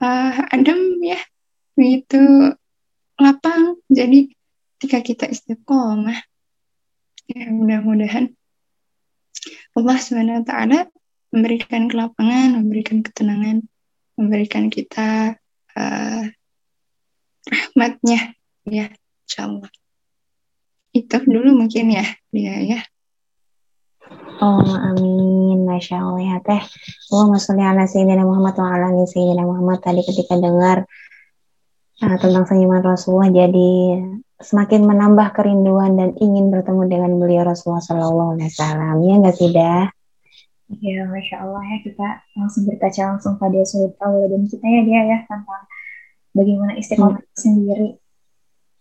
[0.00, 1.20] uh, adem ya,
[1.76, 2.56] begitu
[3.20, 3.76] lapang.
[3.92, 4.35] Jadi
[4.76, 6.20] ketika kita istiqomah,
[7.26, 8.36] ya mudah-mudahan
[9.76, 9.98] Allah
[10.44, 10.78] Taala
[11.32, 13.64] memberikan kelapangan, memberikan ketenangan,
[14.16, 15.36] memberikan kita
[15.76, 16.22] uh,
[17.46, 18.34] rahmatnya
[18.66, 18.90] ya
[19.26, 19.70] insya Allah
[20.96, 22.80] itu dulu mungkin ya dia ya.
[24.40, 25.68] Oh amin.
[25.68, 26.62] Masya Allah ya teh.
[27.12, 29.84] Allahumma sholli ala Sayyidina Muhammad wa ala Sayyidina Muhammad.
[29.84, 30.88] Tadi ketika dengar
[32.00, 33.72] uh, tentang senyuman Rasulullah jadi
[34.36, 38.96] semakin menambah kerinduan dan ingin bertemu dengan beliau Rasulullah Sallallahu Alaihi Wasallam.
[39.00, 39.82] Ya nggak sih dah?
[40.66, 45.18] Ya, Masya Allah ya, kita langsung berkaca langsung pada sudut dan kita ya dia ya,
[45.30, 45.62] tentang
[46.34, 47.38] bagaimana istiqomah hmm.
[47.38, 47.88] sendiri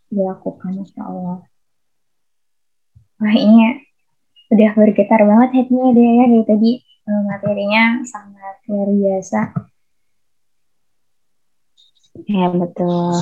[0.09, 1.45] dilakukan Masya Allah.
[3.15, 3.85] Wah ini
[4.51, 6.25] udah bergetar banget hatinya dia ya.
[6.25, 9.39] Dari tadi eh, materinya sangat luar biasa.
[12.25, 13.13] Ya betul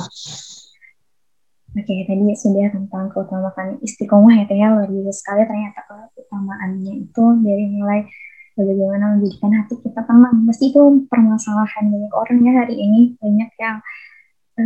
[1.74, 7.66] Oke, tadi sudah tentang keutamaan istiqomah ya, ya luar biasa sekali ternyata keutamaannya itu dari
[7.66, 8.06] mulai
[8.54, 10.46] bagaimana menjadikan hati kita tenang.
[10.46, 13.82] Meski itu permasalahan banyak orang ya hari ini banyak yang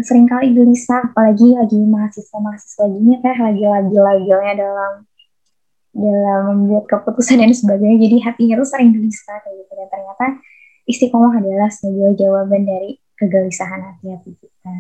[0.04, 4.92] sering kali gelisah apalagi lagi mahasiswa-mahasiswa gini teh lagi lagi-laginya dalam
[5.96, 8.04] dalam membuat keputusan dan sebagainya.
[8.04, 9.72] Jadi hatinya tuh sering gelisah kayak gitu.
[9.72, 10.26] Dan ternyata
[10.84, 14.72] istiqomah adalah sebuah jawaban dari kegelisahan hati-hati kita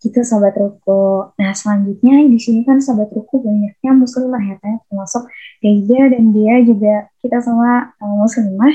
[0.00, 4.76] gitu sobat ruku nah selanjutnya di sini kan sobat ruku banyaknya muslimah ya teh.
[4.88, 5.28] Termasuk
[5.60, 8.72] Geja dan dia juga kita semua muslimah.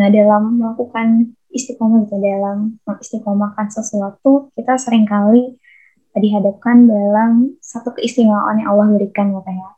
[0.00, 5.54] Nah dalam melakukan istiqomah gitu dalam mengistiqomahkan sesuatu kita sering kali
[6.16, 9.70] dihadapkan dalam satu keistimewaan yang Allah berikan ya ya.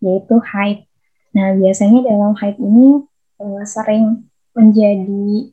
[0.00, 0.86] Yaitu haid.
[1.34, 3.02] Nah biasanya dalam haid ini
[3.42, 5.50] uh, sering menjadi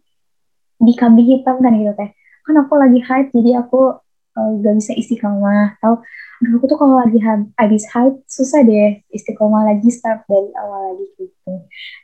[0.77, 2.13] dikambing hitam kan gitu teh.
[2.45, 3.97] Kan aku lagi haid jadi aku
[4.37, 5.77] uh, gak bisa istiqomah.
[5.79, 6.03] Atau
[6.41, 7.21] aduh aku tuh kalau lagi
[7.57, 11.53] habis haid susah deh istiqomah lagi start dari awal lagi gitu.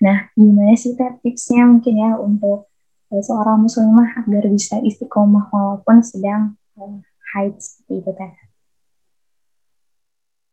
[0.04, 2.70] Nah gimana sih teh tipsnya mungkin ya untuk
[3.10, 7.02] uh, seorang muslimah agar bisa istiqomah walaupun sedang uh,
[7.34, 8.34] haid seperti itu teh?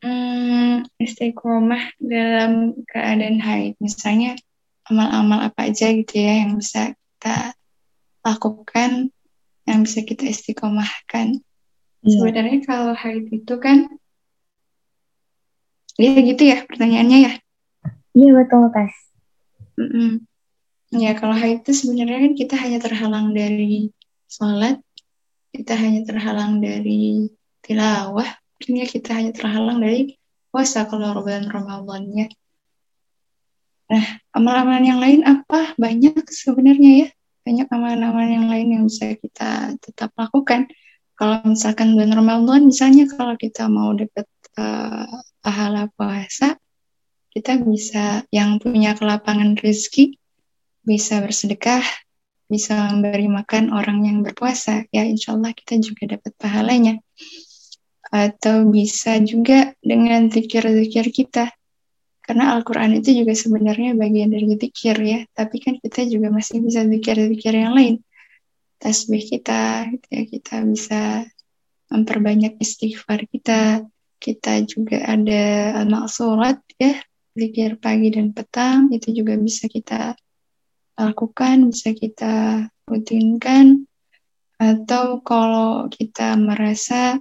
[0.04, 4.36] Hmm, istiqomah dalam keadaan haid, misalnya
[4.84, 7.56] amal-amal apa aja gitu ya yang bisa kita
[8.20, 9.08] lakukan,
[9.64, 11.40] yang bisa kita istiqomahkan.
[12.04, 12.20] Yeah.
[12.20, 13.88] Sebenarnya kalau haid itu kan,
[15.96, 17.32] ya gitu ya pertanyaannya ya?
[18.12, 18.94] Iya betul, Tes.
[19.80, 20.10] Mm -mm.
[20.94, 23.90] Ya, kalau haid itu sebenarnya kan kita hanya terhalang dari
[24.28, 24.78] sholat,
[25.50, 27.32] kita hanya terhalang dari
[27.64, 28.28] tilawah,
[28.60, 30.14] akhirnya kita hanya terhalang dari
[30.52, 32.30] puasa kalau bulan Ramadannya.
[33.90, 35.72] Nah, amalan-amalan yang lain apa?
[35.80, 37.08] Banyak sebenarnya ya.
[37.42, 40.68] Banyak amalan-amalan yang lain yang bisa kita tetap lakukan
[41.14, 44.26] kalau misalkan bulan Ramadan misalnya kalau kita mau dapat
[44.58, 45.08] uh,
[45.40, 46.58] pahala puasa
[47.34, 50.18] kita bisa yang punya kelapangan rezeki
[50.84, 51.82] bisa bersedekah
[52.44, 54.84] bisa memberi makan orang yang berpuasa.
[54.92, 57.00] Ya insya Allah kita juga dapat pahalanya.
[58.14, 61.50] Atau bisa juga dengan zikir-zikir kita.
[62.24, 65.20] Karena Al-Quran itu juga sebenarnya bagian dari zikir ya.
[65.34, 67.98] Tapi kan kita juga masih bisa zikir-zikir yang lain
[68.84, 70.22] tasbih kita gitu ya.
[70.28, 71.24] Kita bisa
[71.88, 73.88] memperbanyak istighfar kita.
[74.20, 77.00] Kita juga ada al-ma'surat ya.
[77.34, 80.14] Zikir pagi dan petang itu juga bisa kita
[81.00, 83.88] lakukan bisa kita rutinkan.
[84.60, 87.18] Atau kalau kita merasa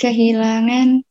[0.00, 1.06] kehilangan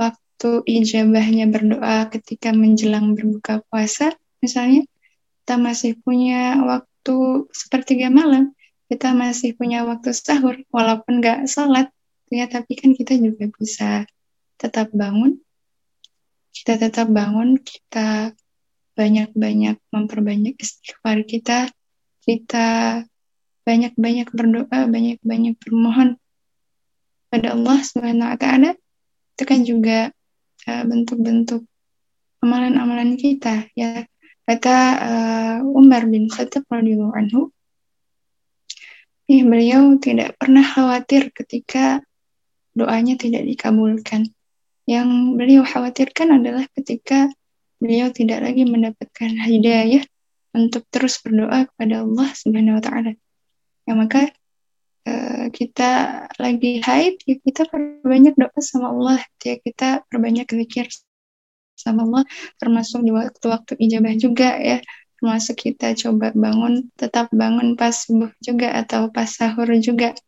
[0.00, 4.88] waktu ijabahnya berdoa ketika menjelang berbuka puasa misalnya
[5.44, 8.56] kita masih punya waktu sepertiga malam
[8.92, 11.88] kita masih punya waktu sahur walaupun nggak sholat
[12.28, 14.04] ya tapi kan kita juga bisa
[14.60, 15.40] tetap bangun.
[16.52, 18.36] Kita tetap bangun kita
[18.92, 21.72] banyak-banyak memperbanyak istighfar kita
[22.20, 22.68] kita
[23.64, 26.20] banyak-banyak berdoa banyak-banyak bermohon
[27.32, 28.76] pada Allah Subhanahu wa taala.
[29.32, 30.12] Itu kan juga
[30.68, 31.64] uh, bentuk-bentuk
[32.44, 34.04] amalan-amalan kita ya.
[34.44, 37.48] Kata uh, Umar bin Khattab radhiyallahu anhu
[39.28, 42.02] beliau tidak pernah khawatir ketika
[42.72, 44.32] doanya tidak dikabulkan.
[44.88, 45.08] Yang
[45.38, 47.30] beliau khawatirkan adalah ketika
[47.78, 50.02] beliau tidak lagi mendapatkan hidayah
[50.52, 53.12] untuk terus berdoa kepada Allah Subhanahu wa taala.
[53.86, 54.30] Ya maka
[55.08, 55.90] uh, kita
[56.38, 60.86] lagi haid ya kita perbanyak doa sama Allah ya kita perbanyak zikir
[61.74, 62.24] sama Allah
[62.60, 64.78] termasuk di waktu-waktu ijabah juga ya
[65.22, 70.18] termasuk kita coba bangun tetap bangun pas subuh juga atau pas sahur juga.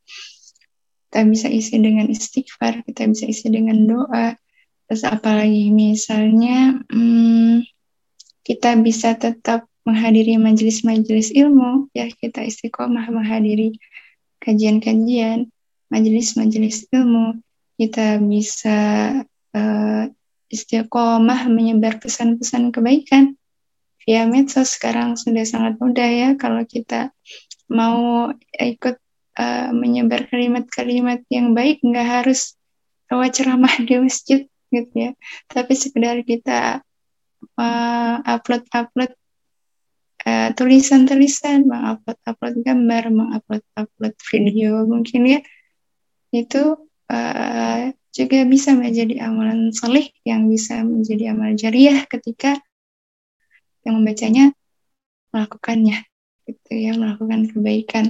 [1.11, 4.39] Kita bisa isi dengan istighfar kita bisa isi dengan doa.
[4.87, 7.67] Terus apalagi misalnya hmm,
[8.47, 11.91] kita bisa tetap menghadiri majelis-majelis ilmu.
[11.91, 13.75] Ya kita istiqomah menghadiri
[14.39, 15.51] kajian-kajian
[15.91, 17.43] majelis-majelis ilmu.
[17.75, 18.79] Kita bisa
[19.59, 20.05] uh,
[20.55, 23.35] istiqomah menyebar pesan-pesan kebaikan
[24.05, 27.11] via medsos sekarang sudah sangat mudah ya kalau kita
[27.73, 28.97] mau ikut
[29.41, 32.55] uh, menyebar kalimat-kalimat yang baik nggak harus
[33.09, 34.41] lewat ceramah di masjid
[34.73, 35.11] gitu ya.
[35.49, 36.83] Tapi sekedar kita
[37.57, 39.13] uh, upload upload
[40.27, 45.41] uh, tulisan-tulisan mengupload upload gambar mengupload upload video mungkin ya.
[46.35, 47.81] Itu uh,
[48.15, 52.63] juga bisa menjadi amalan soleh yang bisa menjadi amal jariah ketika
[53.85, 54.53] yang membacanya
[55.31, 56.05] melakukannya
[56.45, 58.05] gitu ya melakukan kebaikan.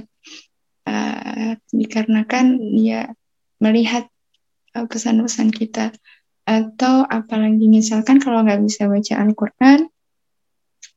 [0.85, 3.09] Uh, dikarenakan dia
[3.57, 4.05] melihat
[4.75, 5.95] pesan-pesan kita.
[6.45, 9.89] Atau apalagi misalkan kalau nggak bisa baca Al-Quran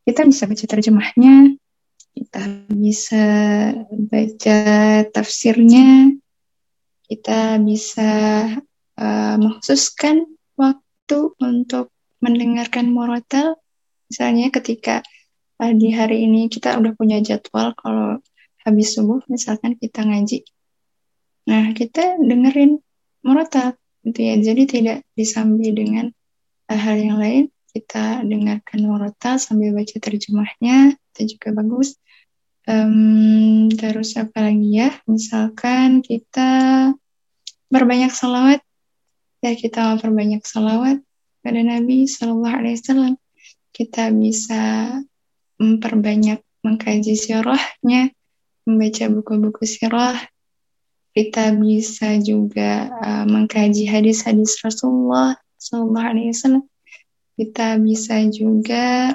[0.09, 1.35] kita bisa baca terjemahnya
[2.17, 2.41] kita
[2.73, 3.25] bisa
[4.09, 4.59] baca
[5.13, 6.17] tafsirnya
[7.13, 8.13] kita bisa
[8.97, 10.25] uh, mengkhususkan
[10.57, 11.93] waktu untuk
[12.25, 13.61] mendengarkan murotal
[14.09, 15.05] Misalnya ketika
[15.61, 18.19] uh, di hari ini kita udah punya jadwal kalau
[18.65, 20.45] habis subuh misalkan kita ngaji.
[21.49, 22.81] Nah, kita dengerin
[23.25, 24.35] murotal gitu ya.
[24.37, 26.13] Jadi tidak disambi dengan
[26.69, 27.45] uh, hal yang lain.
[27.69, 32.01] Kita dengarkan murotal sambil baca terjemahnya, itu juga bagus.
[32.69, 34.93] Um, terus apa lagi ya?
[35.05, 36.51] Misalkan kita
[37.69, 38.61] berbanyak salawat,
[39.45, 41.01] ya kita memperbanyak salawat
[41.45, 43.15] pada Nabi Shallallahu Alaihi Wasallam.
[43.79, 44.91] Kita bisa
[45.63, 48.11] memperbanyak mengkaji sirahnya,
[48.67, 50.19] membaca buku-buku sirah.
[51.15, 56.67] Kita bisa juga uh, mengkaji hadis-hadis Rasulullah Shallallahu Alaihi Wasallam.
[57.39, 59.15] Kita bisa juga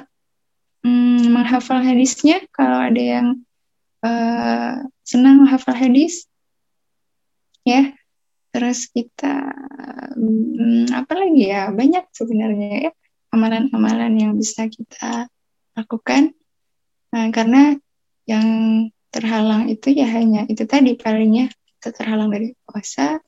[0.80, 3.28] hmm, menghafal hadisnya kalau ada yang
[4.04, 6.28] uh, senang menghafal hadis
[7.64, 7.96] ya
[8.52, 9.50] terus kita
[10.14, 12.92] hmm, apa lagi ya banyak sebenarnya ya
[13.34, 15.26] amalan-amalan yang bisa kita
[15.74, 16.30] lakukan.
[17.10, 17.74] Nah, karena
[18.30, 18.46] yang
[19.10, 23.18] terhalang itu ya hanya itu tadi palingnya kita terhalang dari puasa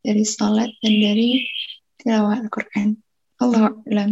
[0.00, 1.44] dari sholat dan dari
[2.00, 2.96] tilawah Al-Quran.
[3.42, 4.10] Allah alam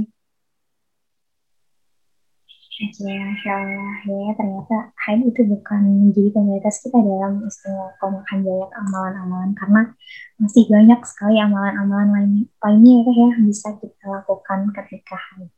[2.79, 3.95] Oke, Masya Allah.
[4.07, 9.83] Ya, ternyata haid itu bukan menjadi komunitas kita dalam istimewakan banyak amalan-amalan karena
[10.38, 15.51] masih banyak sekali amalan-amalan lain, lainnya ya, ya bisa kita lakukan ketika haid.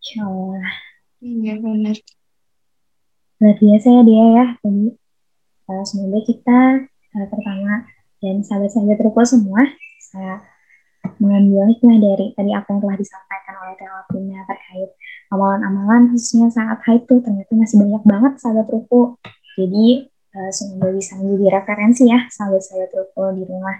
[0.00, 0.72] Insya Allah.
[1.20, 1.96] Iya, benar.
[3.36, 4.46] Luar biasa ya dia ya.
[4.64, 4.84] Jadi,
[5.68, 6.58] uh, semoga kita
[7.12, 7.84] uh, pertama
[8.24, 10.48] dan sahabat-sahabat terus semua bisa
[11.20, 14.90] mengambil hikmah dari tadi apa yang telah disampaikan oleh Telapina terkait
[15.32, 19.16] amalan-amalan khususnya saat haid tuh ternyata masih banyak banget sahabat ruku.
[19.56, 23.76] Jadi uh, semoga bisa menjadi referensi ya sahabat-sahabat ruku di rumah.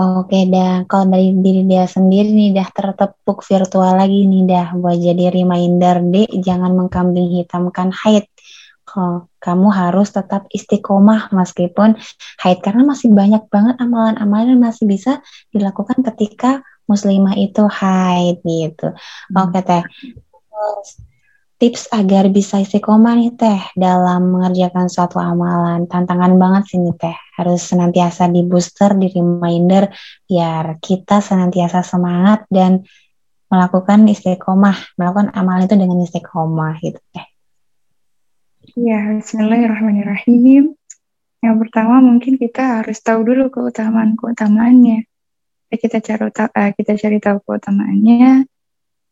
[0.00, 4.96] Oke dah, kalau dari diri dia sendiri nih dah tertepuk virtual lagi nih dah buat
[4.96, 8.29] jadi reminder deh jangan mengkambing hitamkan haid.
[8.90, 11.94] Kalau kamu harus tetap istiqomah meskipun
[12.42, 15.22] haid karena masih banyak banget amalan-amalan yang masih bisa
[15.54, 18.90] dilakukan ketika muslimah itu haid gitu.
[18.90, 19.46] Hmm.
[19.46, 19.86] Oke teh.
[21.60, 25.86] Tips agar bisa istiqomah nih teh dalam mengerjakan suatu amalan.
[25.86, 27.16] Tantangan banget sih nih teh.
[27.38, 29.86] Harus senantiasa di booster, di reminder
[30.26, 32.82] biar kita senantiasa semangat dan
[33.46, 37.29] melakukan istiqomah, melakukan amalan itu dengan istiqomah gitu teh.
[38.80, 40.72] Ya, Bismillahirrahmanirrahim.
[41.44, 45.04] Yang pertama mungkin kita harus tahu dulu keutamaan-keutamaannya
[45.68, 48.48] kita cari tahu, uh, kita cari tahu keutamaannya.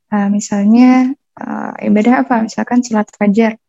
[0.09, 2.49] Uh, misalnya uh, ibadah apa?
[2.49, 3.61] Misalkan sholat fajar.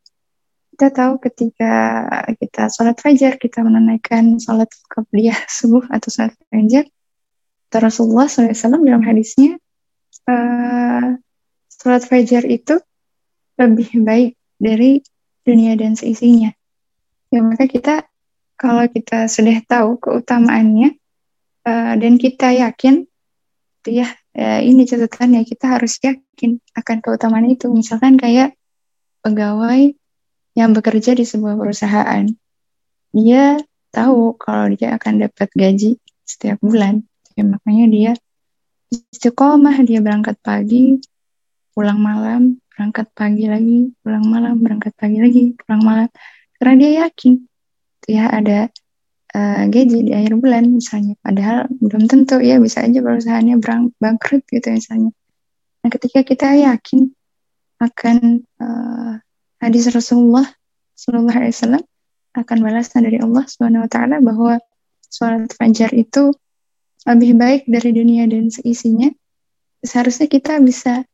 [0.72, 2.08] Kita tahu ketika
[2.40, 6.88] kita sholat fajar, kita menunaikan sholat qabliyah subuh atau sholat fajar.
[7.76, 9.60] Rasulullah SAW dalam hadisnya,
[11.76, 12.80] sholat fajar itu
[13.60, 15.04] lebih baik dari
[15.50, 16.54] dunia dan seisinya.
[17.34, 18.06] Ya maka kita
[18.60, 21.00] kalau kita sudah tahu keutamaannya,
[21.66, 23.08] uh, dan kita yakin
[23.88, 27.72] ya uh, ini catatannya kita harus yakin akan keutamaan itu.
[27.74, 28.54] Misalkan kayak
[29.26, 29.94] pegawai
[30.54, 32.28] yang bekerja di sebuah perusahaan.
[33.10, 33.58] Dia
[33.90, 37.02] tahu kalau dia akan dapat gaji setiap bulan.
[37.34, 38.12] Ya, makanya dia
[38.92, 41.00] istiqomah dia berangkat pagi
[41.80, 46.10] pulang malam berangkat pagi lagi pulang malam berangkat pagi lagi pulang malam.
[46.60, 47.40] Karena dia yakin
[48.04, 48.68] ya ada
[49.32, 51.16] uh, gaji di akhir bulan misalnya.
[51.24, 53.56] Padahal belum tentu ya bisa aja perusahaannya
[53.96, 55.16] bangkrut gitu misalnya.
[55.80, 57.16] Nah ketika kita yakin
[57.80, 59.24] akan uh,
[59.64, 60.44] hadis Rasulullah
[61.00, 61.84] Shallallahu Alaihi Wasallam
[62.36, 64.60] akan balasan dari Allah Subhanahu Wa Taala bahwa
[65.08, 66.36] sholat fajar itu
[67.08, 69.08] lebih baik dari dunia dan seisinya
[69.80, 71.08] seharusnya kita bisa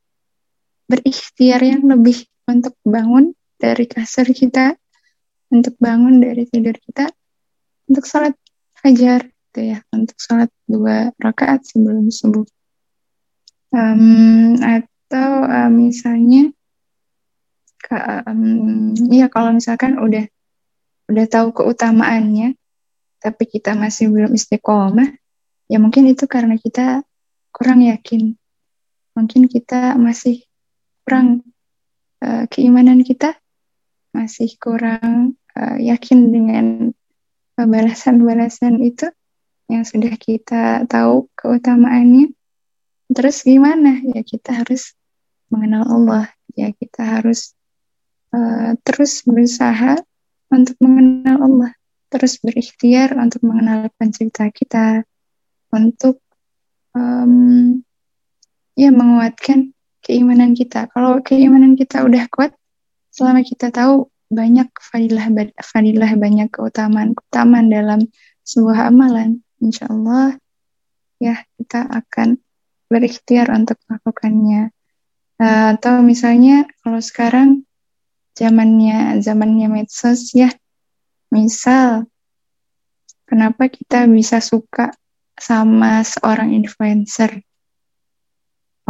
[0.86, 4.78] berikhtiar yang lebih untuk bangun dari kasur kita
[5.50, 7.10] untuk bangun dari tidur kita
[7.86, 8.34] untuk sholat
[8.78, 12.46] fajar gitu ya untuk sholat dua rakaat sebelum subuh.
[13.74, 16.54] Um, atau uh, misalnya
[17.90, 20.26] um, ya kalau misalkan udah
[21.06, 22.54] udah tahu keutamaannya
[23.22, 25.10] tapi kita masih belum istiqomah
[25.66, 27.02] ya mungkin itu karena kita
[27.50, 28.36] kurang yakin.
[29.16, 30.44] Mungkin kita masih
[31.06, 31.46] kurang
[32.18, 33.38] uh, keimanan kita
[34.10, 36.90] masih kurang uh, yakin dengan
[37.54, 39.06] balasan-balasan itu
[39.70, 42.34] yang sudah kita tahu keutamaannya.
[43.06, 44.02] Terus gimana?
[44.02, 44.98] Ya kita harus
[45.46, 46.26] mengenal Allah.
[46.58, 47.54] Ya kita harus
[48.34, 50.02] uh, terus berusaha
[50.50, 51.72] untuk mengenal Allah.
[52.10, 55.06] Terus berikhtiar untuk mengenal pencipta kita.
[55.70, 56.18] Untuk
[56.94, 57.78] um,
[58.74, 59.75] ya menguatkan
[60.06, 60.86] keimanan kita.
[60.94, 62.54] Kalau keimanan kita udah kuat,
[63.10, 65.30] selama kita tahu banyak fadilah
[65.62, 68.00] fadilah banyak keutamaan keutamaan dalam
[68.42, 70.34] sebuah amalan insya Allah
[71.22, 72.42] ya kita akan
[72.90, 74.74] berikhtiar untuk melakukannya
[75.38, 77.62] uh, atau misalnya kalau sekarang
[78.34, 80.50] zamannya zamannya medsos ya
[81.30, 82.10] misal
[83.30, 84.90] kenapa kita bisa suka
[85.38, 87.46] sama seorang influencer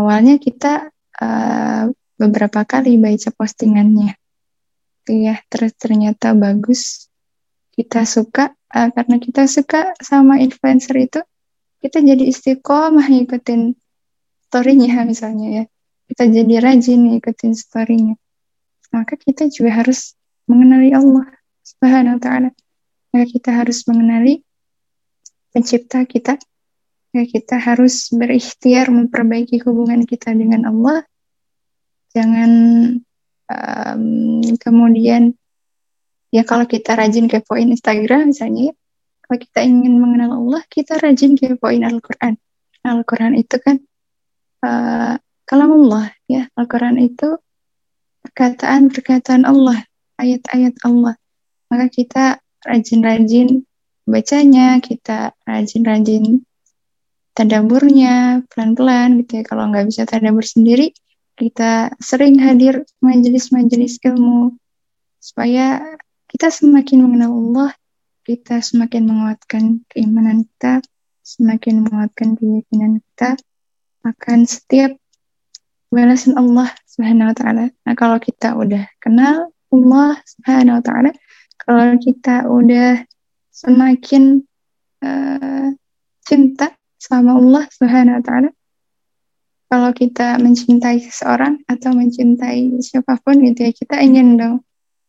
[0.00, 4.16] awalnya kita uh, beberapa kali baca postingannya.
[5.06, 7.06] Ya terus ternyata bagus.
[7.76, 11.20] Kita suka uh, karena kita suka sama influencer itu
[11.84, 13.76] kita jadi istiqomah ngikutin
[14.48, 15.64] storynya misalnya ya.
[16.06, 18.14] Kita jadi rajin ngikutin storynya.
[18.94, 20.14] Maka kita juga harus
[20.46, 21.26] mengenali Allah
[21.66, 22.50] subhanahu wa ta'ala.
[23.10, 24.46] Maka kita harus mengenali
[25.50, 26.38] pencipta kita
[27.16, 31.00] maka kita harus berikhtiar memperbaiki hubungan kita dengan Allah.
[32.12, 32.50] Jangan
[33.48, 34.04] um,
[34.60, 35.32] kemudian
[36.28, 38.74] ya kalau kita rajin kepoin Instagram misalnya ya,
[39.24, 42.36] kalau kita ingin mengenal Allah kita rajin kepoin Al-Quran.
[42.84, 43.80] Al-Quran itu kan
[44.60, 45.16] uh,
[45.48, 46.52] kalam Allah ya.
[46.52, 47.40] Al-Quran itu
[48.28, 49.88] perkataan-perkataan Allah
[50.20, 51.16] ayat-ayat Allah.
[51.72, 53.64] Maka kita rajin-rajin
[54.04, 56.45] bacanya kita rajin-rajin
[57.36, 60.96] tadaburnya pelan-pelan gitu ya kalau nggak bisa tadabur sendiri
[61.36, 64.56] kita sering hadir majelis-majelis ilmu
[65.20, 65.96] supaya
[66.36, 67.70] kita semakin mengenal Allah,
[68.20, 70.84] kita semakin menguatkan keimanan kita,
[71.24, 73.40] semakin menguatkan keyakinan kita
[74.04, 74.92] akan setiap
[75.88, 77.64] balasan Allah Subhanahu wa taala.
[77.88, 81.10] Nah, kalau kita udah kenal Allah Subhanahu wa taala,
[81.56, 83.00] kalau kita udah
[83.48, 84.44] semakin
[85.00, 85.72] uh,
[86.20, 88.50] cinta sama Allah Subhanahu wa taala,
[89.66, 94.56] kalau kita mencintai seseorang atau mencintai siapa pun gitu ya kita ingin dong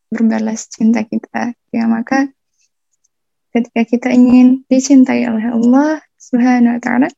[0.09, 1.53] berbalas cinta kita.
[1.69, 2.27] Ya maka
[3.53, 7.09] ketika kita ingin dicintai oleh Allah Subhanahu wa taala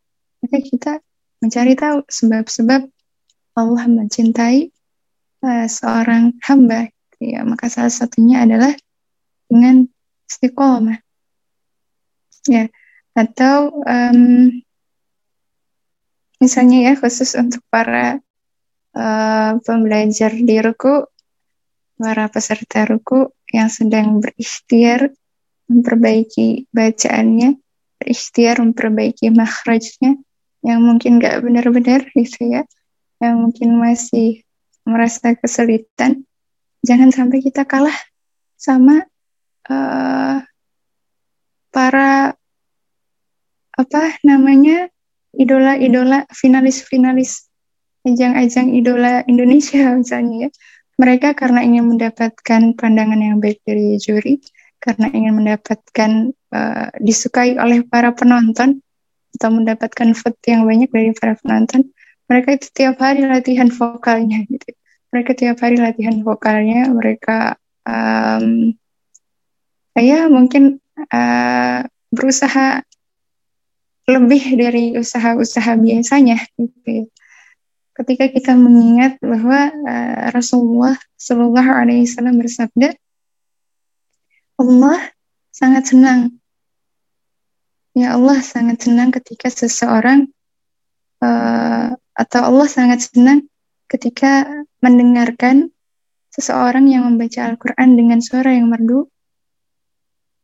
[0.44, 0.92] maka kita
[1.40, 2.82] mencari tahu sebab-sebab
[3.56, 4.72] Allah mencintai
[5.44, 6.92] uh, seorang hamba
[7.24, 7.48] ya.
[7.48, 8.76] Maka salah satunya adalah
[9.48, 9.88] dengan
[10.28, 11.00] istiqomah.
[12.48, 12.72] Ya
[13.20, 14.48] atau um,
[16.40, 18.24] misalnya ya khusus untuk para
[18.96, 21.04] uh, pembelajar di ruku,
[22.00, 25.12] para peserta ruku yang sedang berikhtiar
[25.68, 27.60] memperbaiki bacaannya,
[28.00, 30.16] berikhtiar memperbaiki makhrajnya
[30.64, 32.64] yang mungkin gak benar-benar gitu ya,
[33.20, 34.48] yang mungkin masih
[34.88, 36.24] merasa kesulitan,
[36.88, 37.96] jangan sampai kita kalah
[38.56, 39.04] sama
[39.68, 40.40] uh,
[41.70, 42.39] para
[43.80, 44.92] apa namanya
[45.32, 47.48] idola-idola finalis-finalis
[48.04, 50.50] ajang-ajang idola Indonesia misalnya ya.
[51.00, 54.44] Mereka karena ingin mendapatkan pandangan yang baik dari juri,
[54.84, 58.84] karena ingin mendapatkan uh, disukai oleh para penonton
[59.40, 61.88] atau mendapatkan vote yang banyak dari para penonton,
[62.28, 64.76] mereka itu tiap hari latihan vokalnya gitu.
[65.16, 67.56] Mereka tiap hari latihan vokalnya, mereka
[67.88, 68.76] um,
[69.96, 70.84] ya mungkin
[71.16, 72.84] uh, berusaha
[74.10, 77.06] lebih dari usaha-usaha biasanya gitu ya.
[77.94, 82.96] Ketika kita mengingat bahwa uh, Rasulullah Shallallahu Alaihi Wasallam bersabda,
[84.56, 85.00] Allah
[85.52, 86.40] sangat senang.
[87.92, 90.32] Ya Allah sangat senang ketika seseorang
[91.20, 93.52] uh, atau Allah sangat senang
[93.92, 94.48] ketika
[94.80, 95.76] mendengarkan
[96.32, 99.12] seseorang yang membaca Al-Quran dengan suara yang merdu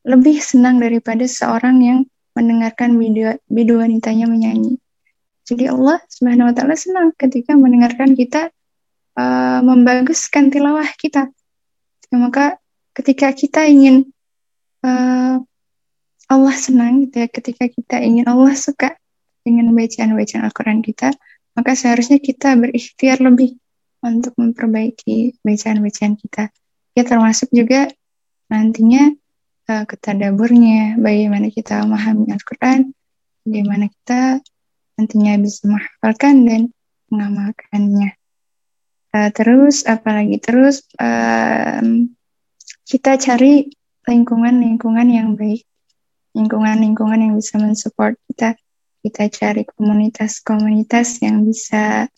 [0.03, 1.99] lebih senang daripada seorang yang
[2.36, 4.76] mendengarkan video, video wanitanya menyanyi.
[5.48, 8.52] Jadi Allah Subhanahu wa taala senang ketika mendengarkan kita
[9.16, 11.32] uh, membaguskan tilawah kita.
[12.12, 12.60] Ya, maka
[12.94, 14.10] ketika kita ingin
[14.84, 15.40] uh,
[16.26, 18.98] Allah senang gitu ya, ketika kita ingin Allah suka
[19.46, 21.14] dengan bacaan-bacaan Al-Qur'an kita,
[21.54, 23.56] maka seharusnya kita berikhtiar lebih
[24.02, 26.50] untuk memperbaiki bacaan-bacaan kita.
[26.98, 27.90] Ya termasuk juga
[28.50, 29.14] nantinya
[29.70, 32.93] uh, ketadaburnya, bagaimana kita memahami Al-Quran,
[33.45, 34.39] bagaimana kita
[34.95, 36.61] nantinya bisa menghafalkan dan
[37.11, 38.16] mengamalkannya.
[39.16, 42.11] Uh, terus, apalagi terus, um,
[42.86, 43.72] kita cari
[44.05, 45.66] lingkungan-lingkungan yang baik,
[46.38, 48.53] lingkungan-lingkungan yang bisa mensupport kita.
[49.05, 52.09] Kita cari komunitas-komunitas yang bisa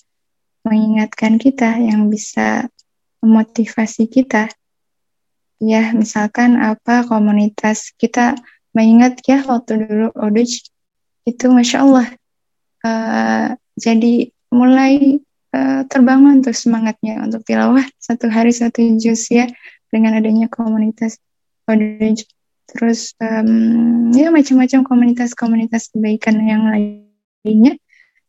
[0.63, 2.71] mengingatkan kita, yang bisa
[3.19, 4.47] memotivasi kita
[5.57, 8.37] ya misalkan apa komunitas kita
[8.73, 10.69] mengingat ya waktu dulu Oduj
[11.25, 12.07] itu masya Allah
[12.85, 13.47] uh,
[13.77, 15.17] jadi mulai
[15.53, 19.49] uh, terbangun tuh semangatnya untuk tilawah satu hari satu juz ya
[19.89, 21.17] dengan adanya komunitas
[21.67, 22.23] Oduj.
[22.67, 27.79] Terus um, ya macam-macam komunitas-komunitas kebaikan yang lainnya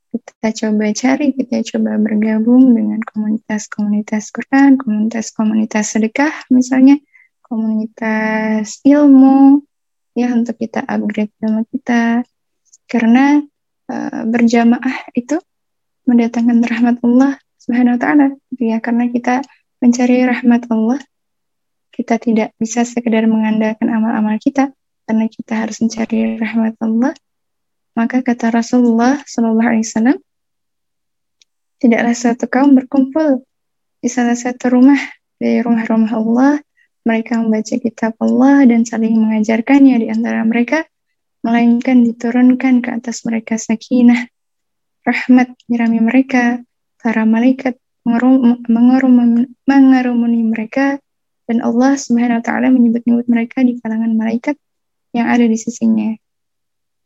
[0.08, 6.96] kita coba cari, kita coba bergabung dengan komunitas-komunitas Quran, komunitas-komunitas sedekah misalnya,
[7.48, 9.64] komunitas ilmu,
[10.14, 12.22] ya untuk kita upgrade ilmu kita.
[12.88, 13.42] Karena
[13.88, 15.36] uh, berjamaah itu
[16.08, 18.26] mendatangkan rahmat Allah Subhanahu wa taala,
[18.56, 19.44] ya karena kita
[19.80, 21.00] mencari rahmat Allah,
[21.92, 24.72] kita tidak bisa sekedar mengandalkan amal-amal kita,
[25.04, 27.12] karena kita harus mencari rahmat Allah
[27.98, 30.18] maka kata Rasulullah Shallallahu Alaihi Wasallam,
[31.82, 33.42] tidaklah suatu kaum berkumpul
[33.98, 35.02] di salah satu rumah
[35.42, 36.62] dari rumah-rumah Allah.
[37.08, 40.84] Mereka membaca kitab Allah dan saling mengajarkannya di antara mereka,
[41.40, 44.28] melainkan diturunkan ke atas mereka sakinah,
[45.08, 46.60] rahmat menyirami mereka,
[47.00, 47.80] para malaikat
[49.64, 51.00] mengerumuni mereka,
[51.48, 51.96] dan Allah
[52.44, 54.60] taala menyebut-nyebut mereka di kalangan malaikat
[55.16, 56.12] yang ada di sisinya.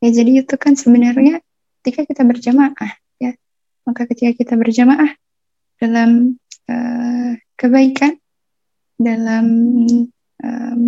[0.02, 1.38] Ya, jadi itu kan sebenarnya
[1.82, 3.38] ketika kita berjamaah, ya,
[3.86, 5.14] maka ketika kita berjamaah
[5.78, 8.18] dalam uh, kebaikan,
[8.98, 9.46] dalam
[10.42, 10.82] um,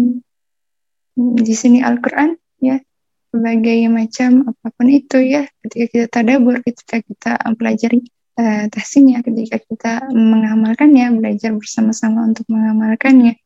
[1.14, 2.82] di sini Al-Quran, ya,
[3.30, 8.02] berbagai macam apa pun itu ya, ketika kita tadabur, ketika kita pelajari
[8.38, 13.38] uh, tahsinnya, ketika kita mengamalkannya, belajar bersama-sama untuk mengamalkannya,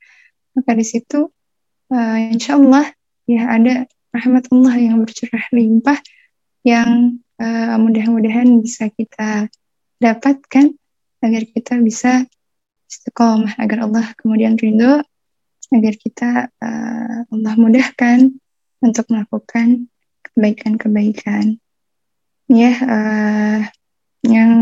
[0.56, 1.28] maka di situ
[1.92, 2.90] uh, insya Allah
[3.28, 6.00] ya ada rahmat Allah yang bercurah limpah
[6.64, 9.46] yang uh, mudah-mudahan bisa kita
[10.00, 10.72] dapatkan
[11.22, 12.24] agar kita bisa
[12.88, 15.04] istiqomah agar Allah kemudian ridho
[15.68, 18.32] agar kita uh, Allah mudahkan
[18.80, 19.92] untuk melakukan
[20.24, 21.60] kebaikan-kebaikan.
[22.48, 23.60] Ya uh,
[24.24, 24.52] yang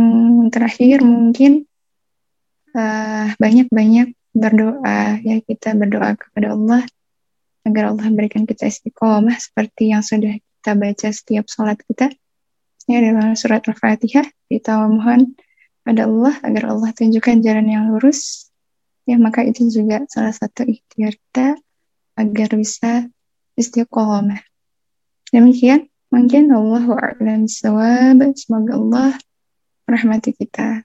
[0.50, 1.70] terakhir mungkin
[3.40, 6.82] banyak-banyak uh, berdoa ya kita berdoa kepada Allah
[7.64, 12.12] agar Allah berikan kita istiqomah seperti yang sudah kita baca setiap sholat kita.
[12.86, 15.34] Ya dalam surat Al-Fatihah kita mohon
[15.87, 18.51] pada Allah agar Allah tunjukkan jalan yang lurus.
[19.07, 21.55] Ya maka itu juga salah satu ikhtiar kita
[22.18, 23.07] agar bisa
[23.55, 24.43] istiqomah.
[25.30, 29.14] Demikian mungkin Allah a'lam semoga Allah
[29.87, 30.82] rahmati kita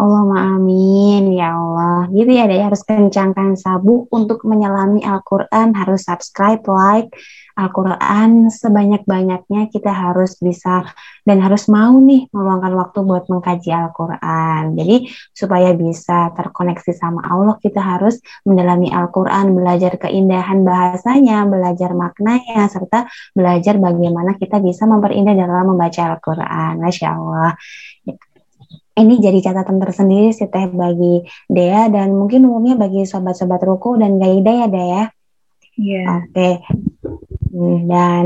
[0.00, 2.08] Allahumma amin ya Allah.
[2.08, 7.12] Gitu ya, deh harus kencangkan sabuk untuk menyelami Al-Qur'an, harus subscribe, like
[7.52, 10.88] Al-Qur'an sebanyak-banyaknya kita harus bisa
[11.28, 14.72] dan harus mau nih meluangkan waktu buat mengkaji Al-Qur'an.
[14.72, 18.16] Jadi supaya bisa terkoneksi sama Allah, kita harus
[18.48, 23.04] mendalami Al-Qur'an, belajar keindahan bahasanya, belajar maknanya serta
[23.36, 26.80] belajar bagaimana kita bisa memperindah dalam membaca Al-Qur'an.
[26.80, 27.52] Masya Allah
[28.92, 34.20] ini jadi catatan tersendiri sih teh bagi Dea dan mungkin umumnya bagi sobat-sobat ruku dan
[34.20, 34.84] Gaida ya Dea.
[34.84, 35.04] Iya.
[35.80, 36.04] Yeah.
[36.20, 36.28] Oke.
[36.32, 36.54] Okay.
[37.52, 38.24] Hmm, dan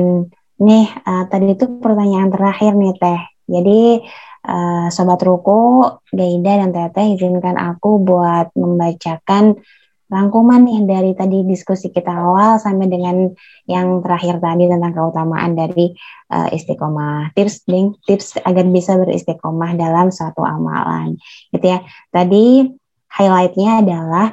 [0.57, 3.21] nih uh, tadi itu pertanyaan terakhir nih teh.
[3.47, 4.03] Jadi
[4.47, 9.59] uh, sobat ruku, Gaida dan Teteh izinkan aku buat membacakan
[10.07, 13.31] rangkuman nih dari tadi diskusi kita awal sampai dengan
[13.67, 15.95] yang terakhir tadi tentang keutamaan dari
[16.31, 17.35] uh, istiqomah.
[17.35, 21.19] Tips ding, tips agar bisa beristiqomah dalam suatu amalan.
[21.51, 21.83] Gitu ya.
[22.15, 22.71] Tadi
[23.11, 24.27] highlightnya adalah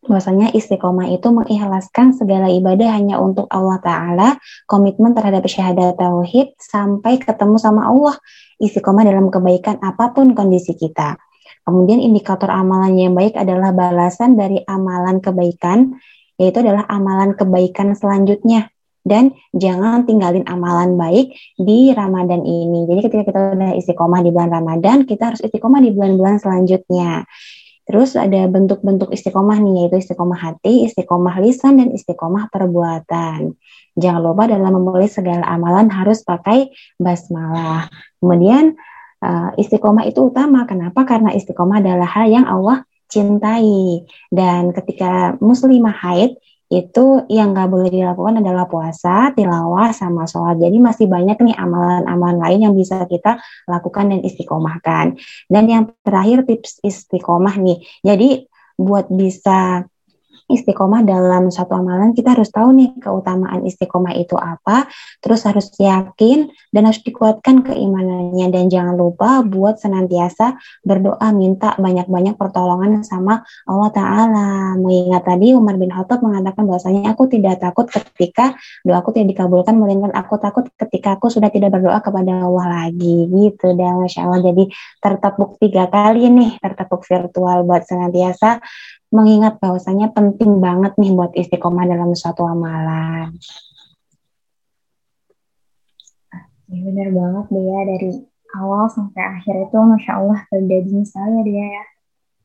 [0.00, 4.28] bahwasanya istiqomah itu mengikhlaskan segala ibadah hanya untuk Allah Ta'ala,
[4.64, 8.16] komitmen terhadap syahadat tauhid sampai ketemu sama Allah,
[8.56, 11.20] istiqomah dalam kebaikan apa pun kondisi kita.
[11.70, 15.94] Kemudian indikator amalan yang baik adalah balasan dari amalan kebaikan,
[16.34, 18.74] yaitu adalah amalan kebaikan selanjutnya.
[19.00, 22.84] Dan jangan tinggalin amalan baik di Ramadan ini.
[22.90, 27.24] Jadi ketika kita udah istiqomah di bulan Ramadan, kita harus istiqomah di bulan-bulan selanjutnya.
[27.88, 33.56] Terus ada bentuk-bentuk istiqomah nih, yaitu istiqomah hati, istiqomah lisan, dan istiqomah perbuatan.
[33.98, 37.90] Jangan lupa dalam memulai segala amalan harus pakai basmalah.
[38.20, 38.76] Kemudian
[39.24, 40.64] uh, istiqomah itu utama.
[40.68, 41.04] Kenapa?
[41.08, 44.04] Karena istiqomah adalah hal yang Allah cintai.
[44.30, 46.38] Dan ketika muslimah haid,
[46.70, 50.54] itu yang nggak boleh dilakukan adalah puasa, tilawah, sama sholat.
[50.62, 55.18] Jadi masih banyak nih amalan-amalan lain yang bisa kita lakukan dan istiqomahkan.
[55.50, 57.82] Dan yang terakhir tips istiqomah nih.
[58.06, 58.46] Jadi
[58.78, 59.89] buat bisa
[60.50, 64.90] istiqomah dalam satu amalan kita harus tahu nih keutamaan istiqomah itu apa
[65.22, 68.50] terus harus yakin dan harus dikuatkan keimanannya.
[68.50, 74.50] Dan jangan lupa buat senantiasa berdoa minta banyak-banyak pertolongan sama Allah Ta'ala.
[74.80, 80.12] Mengingat tadi Umar bin Khattab mengatakan bahwasanya aku tidak takut ketika doaku tidak dikabulkan melainkan
[80.14, 84.40] aku takut ketika aku sudah tidak berdoa kepada Allah lagi gitu dan Masya Allah.
[84.42, 88.62] Jadi tertepuk tiga kali nih tertepuk virtual buat senantiasa
[89.10, 93.34] mengingat bahwasanya penting banget nih buat istiqomah dalam suatu amalan.
[96.70, 98.10] Ya bener banget deh ya dari
[98.54, 101.84] awal sampai akhir itu Masya Allah berdaging sekali ya dia ya.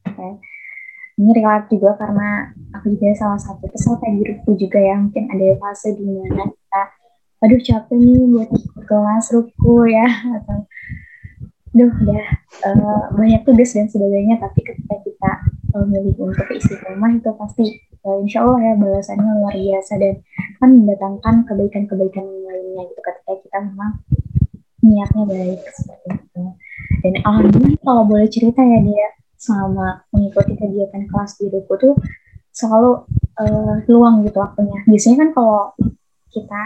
[0.09, 0.30] Oke.
[1.16, 4.97] Ini relate juga karena aku juga salah satu peserta di grupku juga ya.
[4.97, 6.84] Mungkin ada fase di mana kita,
[7.45, 8.49] aduh capek nih buat
[8.84, 10.07] kelas ruku ya.
[10.41, 10.68] Atau,
[11.72, 12.26] duh udah
[12.68, 14.41] uh, banyak tugas dan sebagainya.
[14.41, 15.32] Tapi ketika kita
[15.84, 17.66] memilih untuk isi rumah itu pasti
[18.06, 20.16] uh, insya Allah ya balasannya luar biasa dan
[20.62, 23.92] kan mendatangkan kebaikan-kebaikan lainnya gitu ketika kita memang
[24.86, 26.44] niatnya baik seperti itu.
[27.02, 31.94] Dan alhamdulillah kalau boleh cerita ya dia selama mengikuti kegiatan kelas di Ruku tuh
[32.56, 33.04] selalu
[33.42, 34.80] uh, luang gitu waktunya.
[34.88, 35.62] Biasanya kan kalau
[36.32, 36.64] kita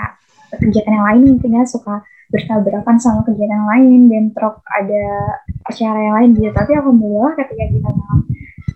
[0.60, 5.05] kegiatan yang lain mungkin ya suka bertabrakan sama kegiatan lain dan truk ada
[5.66, 6.51] acara yang lain gitu.
[6.53, 7.89] Tapi alhamdulillah ketika kita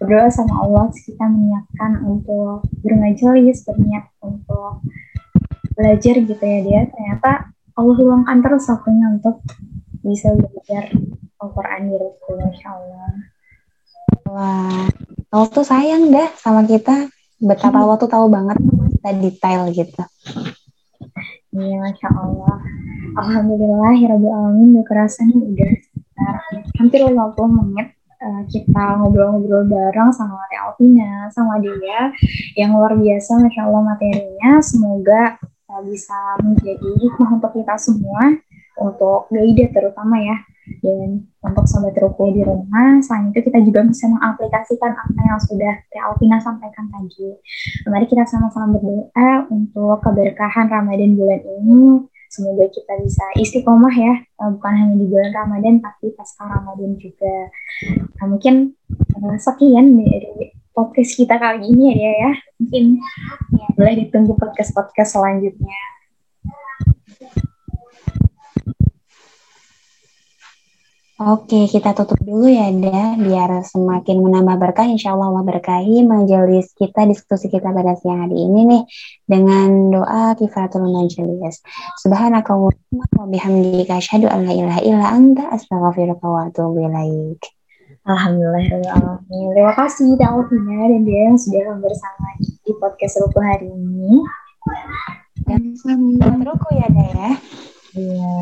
[0.04, 4.84] berdoa sama Allah kita menyiapkan untuk bermajelis, berniat untuk
[5.80, 9.40] belajar gitu ya dia ternyata Allah luangkan terus waktunya untuk
[10.04, 10.92] bisa belajar
[11.40, 13.12] Al-Quran di Ruku, Masya Allah.
[14.28, 14.86] Wah,
[15.32, 17.08] Allah tuh sayang dah sama kita.
[17.40, 18.60] Betapa Allah tuh tahu banget
[19.00, 20.04] kita detail gitu.
[21.56, 22.60] Iya, Masya Allah.
[23.24, 25.72] Alhamdulillah, ya Alamin, udah kerasa nih udah
[26.78, 27.16] hampir 50
[27.48, 27.93] menit
[28.24, 32.10] uh, kita ngobrol-ngobrol bareng sama Alvina, sama dia
[32.56, 34.52] yang luar biasa, Masya Allah materinya.
[34.64, 35.38] Semoga
[35.84, 38.38] bisa menjadi hikmah untuk kita semua,
[38.78, 40.38] untuk Gaida terutama ya,
[40.86, 43.02] dan untuk sobat ruko di rumah.
[43.02, 47.42] Selain itu kita juga bisa mengaplikasikan apa yang sudah Teh Alvina sampaikan tadi.
[47.90, 52.06] Mari kita sama-sama berdoa untuk keberkahan Ramadan bulan ini.
[52.34, 57.54] Semoga kita bisa istiqomah ya, eh, bukan hanya di bulan Ramadan, tapi pasca Ramadan juga.
[58.18, 58.74] Nah, mungkin
[59.22, 62.32] uh, sekian dari podcast kita kali ini ya ya.
[62.58, 62.84] Mungkin
[63.54, 65.78] ya, boleh ditunggu podcast-podcast selanjutnya.
[71.14, 74.90] Oke, kita tutup dulu ya, Da, biar semakin menambah berkah.
[74.90, 78.84] Insya Allah Allah berkahi majelis kita, diskusi kita pada siang hari ini nih,
[79.30, 81.62] dengan doa kifaratul majelis.
[82.02, 87.46] Subhanakallahumma wa bihamdika asyhadu an la ilaha illa anta astaghfiruka wa atubu ilaik.
[88.10, 94.18] Alhamdulillah, terima kasih Alvina dan dia yang sudah bersama di podcast Ruku hari ini.
[95.46, 97.30] Dan selamat Ruku ya, Da ya.
[98.02, 98.34] Iya.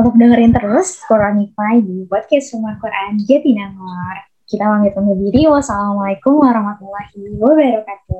[0.00, 4.16] Untuk dengerin terus Quranify di podcast Rumah Quran Jatinangor.
[4.48, 5.44] Kita pamit undur diri.
[5.44, 8.10] Wassalamualaikum warahmatullahi wabarakatuh.